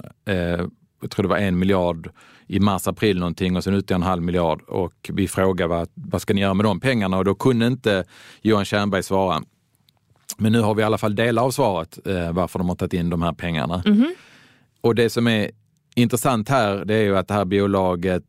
jag 1.01 1.12
tror 1.12 1.23
det 1.23 1.29
var 1.29 1.38
en 1.38 1.60
miljard 1.60 2.10
i 2.47 2.60
mars, 2.60 2.88
april 2.88 3.19
någonting 3.19 3.55
och 3.55 3.63
sen 3.63 3.73
ut 3.73 3.91
en 3.91 4.03
halv 4.03 4.23
miljard 4.23 4.62
och 4.62 5.12
vi 5.13 5.27
frågade 5.27 5.67
vad, 5.67 5.89
vad 5.93 6.21
ska 6.21 6.34
ni 6.34 6.41
göra 6.41 6.53
med 6.53 6.65
de 6.65 6.79
pengarna 6.79 7.17
och 7.17 7.25
då 7.25 7.36
kunde 7.36 7.67
inte 7.67 8.03
Johan 8.41 8.65
Tjernberg 8.65 9.03
svara. 9.03 9.41
Men 10.38 10.51
nu 10.51 10.60
har 10.60 10.75
vi 10.75 10.81
i 10.81 10.86
alla 10.86 10.97
fall 10.97 11.15
delar 11.15 11.43
av 11.43 11.51
svaret 11.51 11.99
eh, 12.08 12.31
varför 12.31 12.60
de 12.60 12.69
har 12.69 12.75
tagit 12.75 12.93
in 12.93 13.10
de 13.10 13.21
här 13.21 13.34
pengarna. 13.34 13.84
Mm. 13.86 14.15
Och 14.81 14.95
det 14.95 15.10
som 15.10 15.27
är 15.27 15.51
intressant 15.95 16.49
här, 16.49 16.86
det 16.86 16.95
är 16.95 17.03
ju 17.03 17.17
att 17.17 17.27
det 17.27 17.34
här 17.34 17.45
bolaget 17.45 18.23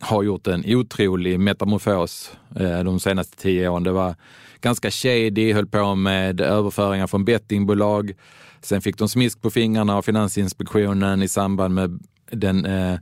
har 0.00 0.22
gjort 0.22 0.46
en 0.46 0.64
otrolig 0.66 1.40
metamorfos 1.40 2.32
eh, 2.56 2.80
de 2.80 3.00
senaste 3.00 3.36
tio 3.36 3.68
åren. 3.68 3.82
Det 3.82 3.92
var 3.92 4.14
ganska 4.60 4.90
shady, 4.90 5.52
höll 5.52 5.66
på 5.66 5.94
med 5.94 6.40
överföringar 6.40 7.06
från 7.06 7.24
bettingbolag. 7.24 8.12
Sen 8.60 8.80
fick 8.80 8.98
de 8.98 9.08
smisk 9.08 9.42
på 9.42 9.50
fingrarna 9.50 9.96
av 9.96 10.02
Finansinspektionen 10.02 11.22
i 11.22 11.28
samband 11.28 11.74
med 11.74 12.00
den 12.30 12.64
eh, 12.64 12.98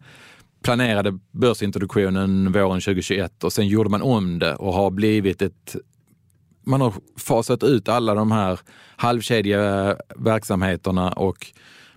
planerade 0.66 1.18
börsintroduktionen 1.32 2.52
våren 2.52 2.80
2021 2.80 3.44
och 3.44 3.52
sen 3.52 3.68
gjorde 3.68 3.90
man 3.90 4.02
om 4.02 4.38
det 4.38 4.54
och 4.54 4.72
har 4.72 4.90
blivit 4.90 5.42
ett 5.42 5.76
man 6.64 6.80
har 6.80 6.94
fasat 7.18 7.62
ut 7.62 7.88
alla 7.88 8.14
de 8.14 8.32
här 8.32 8.60
halvkedjiga 8.96 9.96
verksamheterna 10.16 11.12
och 11.12 11.46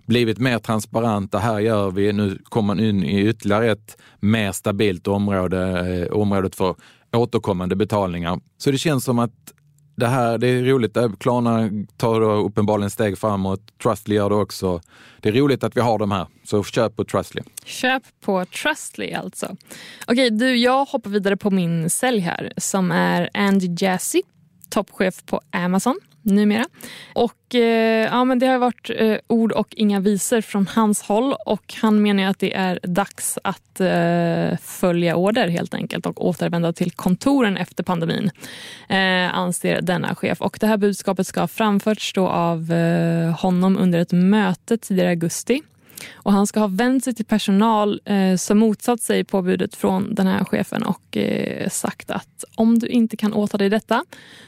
blivit 0.06 0.38
mer 0.38 0.58
transparenta. 0.58 1.38
Här 1.38 1.58
gör 1.58 1.90
vi, 1.90 2.12
nu 2.12 2.38
kommer 2.44 2.66
man 2.66 2.80
in 2.80 3.04
i 3.04 3.28
ytterligare 3.28 3.70
ett 3.70 3.96
mer 4.20 4.52
stabilt 4.52 5.08
område, 5.08 5.60
eh, 5.90 6.12
området 6.12 6.56
för 6.56 6.74
återkommande 7.12 7.76
betalningar. 7.76 8.40
Så 8.58 8.70
det 8.70 8.78
känns 8.78 9.04
som 9.04 9.18
att 9.18 9.52
det 10.00 10.06
här 10.06 10.38
det 10.38 10.46
är 10.48 10.62
roligt. 10.62 10.96
Klarna 11.18 11.70
tar 11.96 12.20
då 12.20 12.30
uppenbarligen 12.30 12.90
steg 12.90 13.18
framåt. 13.18 13.60
Trustly 13.82 14.14
gör 14.14 14.30
det 14.30 14.36
också. 14.36 14.80
Det 15.20 15.28
är 15.28 15.32
roligt 15.32 15.64
att 15.64 15.76
vi 15.76 15.80
har 15.80 15.98
de 15.98 16.10
här, 16.10 16.26
så 16.44 16.64
köp 16.64 16.96
på 16.96 17.04
Trustly. 17.04 17.42
Köp 17.64 18.02
på 18.20 18.44
Trustly 18.44 19.12
alltså. 19.12 19.56
Okej, 20.06 20.30
du, 20.30 20.56
jag 20.56 20.84
hoppar 20.84 21.10
vidare 21.10 21.36
på 21.36 21.50
min 21.50 21.90
sälj 21.90 22.20
här 22.20 22.52
som 22.56 22.90
är 22.90 23.30
Andy 23.34 23.76
Jassy, 23.78 24.22
toppchef 24.70 25.26
på 25.26 25.40
Amazon 25.52 26.00
numera. 26.22 26.64
Och 27.14 27.54
eh, 27.54 28.06
ja, 28.06 28.24
men 28.24 28.38
Det 28.38 28.46
har 28.46 28.58
varit 28.58 28.90
eh, 28.96 29.16
ord 29.26 29.52
och 29.52 29.74
inga 29.76 30.00
visor 30.00 30.40
från 30.40 30.66
hans 30.66 31.02
håll 31.02 31.34
och 31.46 31.74
han 31.82 32.02
menar 32.02 32.24
att 32.24 32.38
det 32.38 32.54
är 32.54 32.80
dags 32.82 33.38
att 33.44 33.80
eh, 33.80 34.58
följa 34.62 35.16
order 35.16 35.48
helt 35.48 35.74
enkelt 35.74 36.06
och 36.06 36.26
återvända 36.26 36.72
till 36.72 36.90
kontoren 36.90 37.56
efter 37.56 37.84
pandemin, 37.84 38.30
eh, 38.88 39.38
anser 39.38 39.80
denna 39.80 40.14
chef. 40.14 40.40
Och 40.40 40.56
Det 40.60 40.66
här 40.66 40.76
budskapet 40.76 41.26
ska 41.26 41.40
ha 41.40 41.48
framförts 41.48 42.12
då 42.12 42.28
av 42.28 42.72
eh, 42.72 43.40
honom 43.40 43.76
under 43.76 43.98
ett 43.98 44.12
möte 44.12 44.78
tidigare 44.78 45.08
i 45.08 45.10
augusti 45.10 45.62
och 46.14 46.32
han 46.32 46.46
ska 46.46 46.60
ha 46.60 46.66
vänt 46.66 47.04
sig 47.04 47.14
till 47.14 47.24
personal 47.24 48.00
eh, 48.04 48.36
som 48.36 48.58
motsatt 48.58 49.00
sig 49.00 49.24
påbudet 49.24 49.76
från 49.76 50.14
den 50.14 50.26
här 50.26 50.44
chefen 50.44 50.82
och 50.82 51.16
eh, 51.16 51.68
sagt 51.68 52.10
att 52.10 52.44
om 52.54 52.78
du 52.78 52.86
inte 52.86 53.16
kan 53.16 53.32
åta 53.32 53.58
dig 53.58 53.68
detta, 53.68 54.04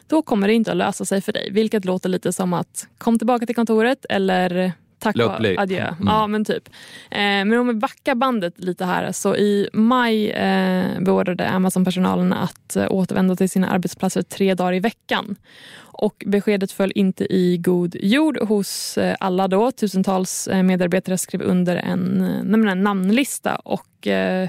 då 0.06 0.22
kommer 0.22 0.48
det 0.48 0.54
inte 0.54 0.70
att 0.70 0.76
lösa 0.76 1.04
sig 1.04 1.20
för 1.20 1.32
dig. 1.32 1.50
Vilket 1.52 1.84
låter 1.84 2.08
lite 2.08 2.32
som 2.32 2.52
att 2.52 2.88
kom 2.98 3.18
tillbaka 3.18 3.46
till 3.46 3.54
kontoret 3.54 4.06
eller 4.08 4.72
tack 5.02 5.16
och 5.16 5.44
adjö. 5.58 5.86
Mm. 5.88 6.06
Ja, 6.06 6.26
men 6.26 6.44
typ. 6.44 6.68
Eh, 7.10 7.18
men 7.20 7.52
om 7.52 7.68
vi 7.68 7.74
backar 7.74 8.14
bandet 8.14 8.54
lite 8.56 8.84
här. 8.84 9.12
Så 9.12 9.36
i 9.36 9.68
maj 9.72 10.30
eh, 10.30 11.00
beordrade 11.00 11.48
Amazon-personalen 11.48 12.32
att 12.32 12.76
eh, 12.76 12.86
återvända 12.90 13.36
till 13.36 13.50
sina 13.50 13.68
arbetsplatser 13.68 14.22
tre 14.22 14.54
dagar 14.54 14.72
i 14.72 14.80
veckan. 14.80 15.36
Och 15.94 16.24
beskedet 16.26 16.72
föll 16.72 16.92
inte 16.94 17.34
i 17.34 17.58
god 17.58 17.96
jord 18.00 18.38
hos 18.38 18.98
eh, 18.98 19.16
alla 19.20 19.48
då. 19.48 19.70
Tusentals 19.70 20.48
eh, 20.48 20.62
medarbetare 20.62 21.18
skrev 21.18 21.42
under 21.42 21.76
en, 21.76 22.20
en 22.68 22.82
namnlista 22.82 23.56
och 23.56 24.06
eh, 24.06 24.48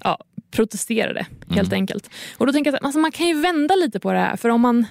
ja, 0.00 0.18
protesterade 0.50 1.26
helt 1.50 1.68
mm. 1.68 1.80
enkelt. 1.80 2.10
Och 2.38 2.46
då 2.46 2.52
tänker 2.52 2.70
jag 2.70 2.76
att 2.78 2.84
alltså, 2.84 2.98
man 2.98 3.12
kan 3.12 3.26
ju 3.26 3.40
vända 3.40 3.74
lite 3.74 4.00
på 4.00 4.12
det 4.12 4.18
här. 4.18 4.36
För 4.36 4.48
om 4.48 4.60
man 4.60 4.86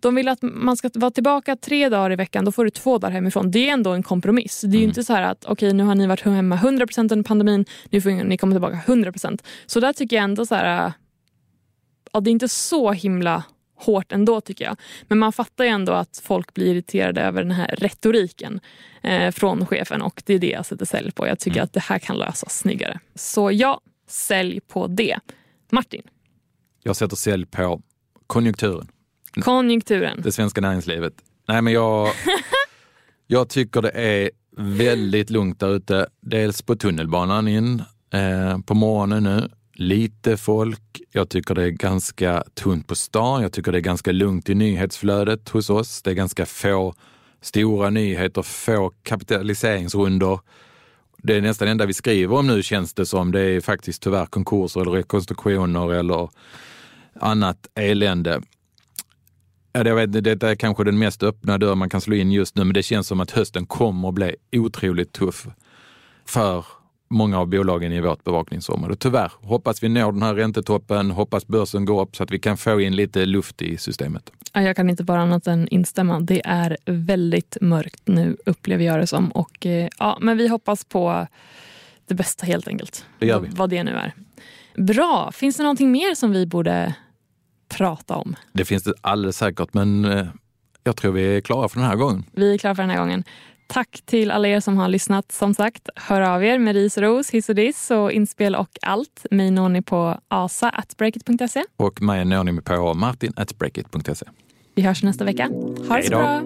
de 0.00 0.14
vill 0.14 0.28
att 0.28 0.38
man 0.42 0.76
ska 0.76 0.90
vara 0.94 1.10
tillbaka 1.10 1.56
tre 1.56 1.88
dagar 1.88 2.12
i 2.12 2.16
veckan, 2.16 2.44
då 2.44 2.52
får 2.52 2.64
du 2.64 2.70
två 2.70 2.98
dagar 2.98 3.12
hemifrån. 3.12 3.50
Det 3.50 3.68
är 3.68 3.72
ändå 3.72 3.92
en 3.92 4.02
kompromiss. 4.02 4.60
Det 4.60 4.76
är 4.76 4.78
mm. 4.78 4.88
inte 4.88 5.04
så 5.04 5.12
här 5.12 5.22
att 5.22 5.44
okej 5.44 5.52
okay, 5.52 5.72
nu 5.72 5.82
har 5.82 5.94
ni 5.94 6.06
varit 6.06 6.20
hemma 6.20 6.56
100% 6.56 7.00
under 7.00 7.22
pandemin, 7.22 7.64
nu 7.90 8.00
får 8.00 8.10
ni 8.10 8.38
komma 8.38 8.52
tillbaka 8.52 8.80
100%. 8.86 9.42
Så 9.66 9.80
där 9.80 9.92
tycker 9.92 10.16
jag 10.16 10.24
ändå 10.24 10.46
så 10.46 10.54
här, 10.54 10.92
ja, 12.12 12.20
det 12.20 12.30
är 12.30 12.32
inte 12.32 12.48
så 12.48 12.92
himla 12.92 13.44
hårt 13.78 14.12
ändå 14.12 14.40
tycker 14.40 14.64
jag. 14.64 14.76
Men 15.08 15.18
man 15.18 15.32
fattar 15.32 15.64
ju 15.64 15.70
ändå 15.70 15.92
att 15.92 16.20
folk 16.24 16.54
blir 16.54 16.66
irriterade 16.66 17.20
över 17.20 17.42
den 17.42 17.52
här 17.52 17.74
retoriken 17.78 18.60
eh, 19.02 19.30
från 19.30 19.66
chefen 19.66 20.02
och 20.02 20.22
det 20.26 20.34
är 20.34 20.38
det 20.38 20.50
jag 20.50 20.66
sätter 20.66 20.86
sälj 20.86 21.12
på. 21.12 21.26
Jag 21.26 21.38
tycker 21.38 21.56
mm. 21.56 21.64
att 21.64 21.72
det 21.72 21.80
här 21.80 21.98
kan 21.98 22.16
lösas 22.16 22.58
snyggare. 22.58 23.00
Så 23.14 23.52
ja, 23.52 23.80
sälj 24.08 24.60
på 24.60 24.86
det. 24.86 25.18
Martin? 25.70 26.02
Jag 26.82 26.96
sätter 26.96 27.16
sälj 27.16 27.46
på 27.46 27.82
konjunkturen. 28.26 28.88
Konjunkturen. 29.40 30.20
Det 30.22 30.32
svenska 30.32 30.60
näringslivet. 30.60 31.12
Nej 31.48 31.62
men 31.62 31.72
jag, 31.72 32.08
Jag 33.26 33.48
tycker 33.48 33.82
det 33.82 33.90
är 33.90 34.30
väldigt 34.56 35.30
lugnt 35.30 35.60
där 35.60 35.76
ute. 35.76 36.06
Dels 36.20 36.62
på 36.62 36.76
tunnelbanan 36.76 37.48
in 37.48 37.82
eh, 38.12 38.58
på 38.58 38.74
morgonen 38.74 39.22
nu. 39.22 39.48
Lite 39.74 40.36
folk. 40.36 41.02
Jag 41.12 41.28
tycker 41.28 41.54
det 41.54 41.64
är 41.64 41.70
ganska 41.70 42.44
tunt 42.54 42.86
på 42.86 42.94
stan. 42.94 43.42
Jag 43.42 43.52
tycker 43.52 43.72
det 43.72 43.78
är 43.78 43.80
ganska 43.80 44.12
lugnt 44.12 44.48
i 44.48 44.54
nyhetsflödet 44.54 45.48
hos 45.48 45.70
oss. 45.70 46.02
Det 46.02 46.10
är 46.10 46.14
ganska 46.14 46.46
få 46.46 46.94
stora 47.40 47.90
nyheter, 47.90 48.42
få 48.42 48.92
kapitaliseringsrundor. 49.02 50.40
Det 51.18 51.36
är 51.36 51.40
nästan 51.40 51.66
det 51.66 51.72
enda 51.72 51.86
vi 51.86 51.94
skriver 51.94 52.36
om 52.36 52.46
nu 52.46 52.62
känns 52.62 52.94
det 52.94 53.06
som. 53.06 53.32
Det 53.32 53.40
är 53.40 53.60
faktiskt 53.60 54.02
tyvärr 54.02 54.26
konkurser 54.26 54.80
eller 54.80 54.90
rekonstruktioner 54.90 55.92
eller 55.94 56.28
annat 57.20 57.68
elände. 57.74 58.42
Jag 59.84 59.94
vet, 59.94 60.24
det 60.24 60.42
är 60.42 60.54
kanske 60.54 60.84
den 60.84 60.98
mest 60.98 61.22
öppna 61.22 61.58
dörr 61.58 61.74
man 61.74 61.88
kan 61.88 62.00
slå 62.00 62.14
in 62.14 62.32
just 62.32 62.56
nu, 62.56 62.64
men 62.64 62.74
det 62.74 62.82
känns 62.82 63.06
som 63.06 63.20
att 63.20 63.30
hösten 63.30 63.66
kommer 63.66 64.08
att 64.08 64.14
bli 64.14 64.36
otroligt 64.52 65.12
tuff 65.12 65.46
för 66.26 66.64
många 67.08 67.38
av 67.38 67.48
bolagen 67.48 67.92
i 67.92 68.00
vårt 68.00 68.24
bevakningsområde. 68.24 68.96
Tyvärr 68.96 69.32
hoppas 69.42 69.82
vi 69.82 69.88
når 69.88 70.12
den 70.12 70.22
här 70.22 70.34
räntetoppen, 70.34 71.10
hoppas 71.10 71.46
börsen 71.46 71.84
går 71.84 72.02
upp 72.02 72.16
så 72.16 72.22
att 72.22 72.30
vi 72.30 72.38
kan 72.38 72.56
få 72.56 72.80
in 72.80 72.96
lite 72.96 73.26
luft 73.26 73.62
i 73.62 73.76
systemet. 73.76 74.30
Jag 74.52 74.76
kan 74.76 74.90
inte 74.90 75.04
bara 75.04 75.20
annat 75.20 75.46
än 75.46 75.68
instämma. 75.68 76.20
Det 76.20 76.42
är 76.44 76.76
väldigt 76.84 77.56
mörkt 77.60 78.02
nu 78.04 78.36
upplever 78.46 78.84
jag 78.84 79.00
det 79.00 79.06
som. 79.06 79.28
Och, 79.28 79.66
eh, 79.66 79.88
ja, 79.98 80.18
men 80.20 80.36
vi 80.36 80.48
hoppas 80.48 80.84
på 80.84 81.26
det 82.06 82.14
bästa 82.14 82.46
helt 82.46 82.68
enkelt. 82.68 83.04
Det 83.18 83.26
gör 83.26 83.40
vi. 83.40 83.48
Vad 83.52 83.70
det 83.70 83.84
nu 83.84 83.90
är. 83.90 84.12
Bra. 84.76 85.32
Finns 85.32 85.56
det 85.56 85.62
någonting 85.62 85.92
mer 85.92 86.14
som 86.14 86.32
vi 86.32 86.46
borde 86.46 86.94
prata 87.68 88.16
om? 88.16 88.36
Det 88.52 88.64
finns 88.64 88.82
det 88.82 88.94
alldeles 89.00 89.36
säkert, 89.36 89.74
men 89.74 90.04
eh, 90.04 90.26
jag 90.84 90.96
tror 90.96 91.12
vi 91.12 91.36
är 91.36 91.40
klara 91.40 91.68
för 91.68 91.80
den 91.80 91.88
här 91.88 91.96
gången. 91.96 92.24
Vi 92.32 92.54
är 92.54 92.58
klara 92.58 92.74
för 92.74 92.82
den 92.82 92.90
här 92.90 92.98
gången. 92.98 93.24
Tack 93.68 94.02
till 94.04 94.30
alla 94.30 94.48
er 94.48 94.60
som 94.60 94.76
har 94.76 94.88
lyssnat. 94.88 95.32
Som 95.32 95.54
sagt, 95.54 95.88
hör 95.96 96.20
av 96.20 96.44
er 96.44 96.58
med 96.58 96.74
ris 96.74 96.96
och 96.96 97.02
ros, 97.02 97.30
hiss 97.30 97.48
och 97.48 97.54
diss 97.54 97.90
och 97.90 98.12
inspel 98.12 98.54
och 98.54 98.78
allt. 98.82 99.26
Mig 99.30 99.50
når 99.50 99.68
ni 99.68 99.82
på 99.82 100.20
asa.breakit.se. 100.28 101.64
Och 101.76 102.02
mig 102.02 102.24
når 102.24 102.44
ni 102.44 102.60
på 102.60 102.94
martin.breakit.se. 102.94 104.26
Vi 104.74 104.82
hörs 104.82 105.02
nästa 105.02 105.24
vecka. 105.24 105.50
Ha 105.88 105.96
det 105.96 106.02
så 106.02 106.10
bra! 106.10 106.42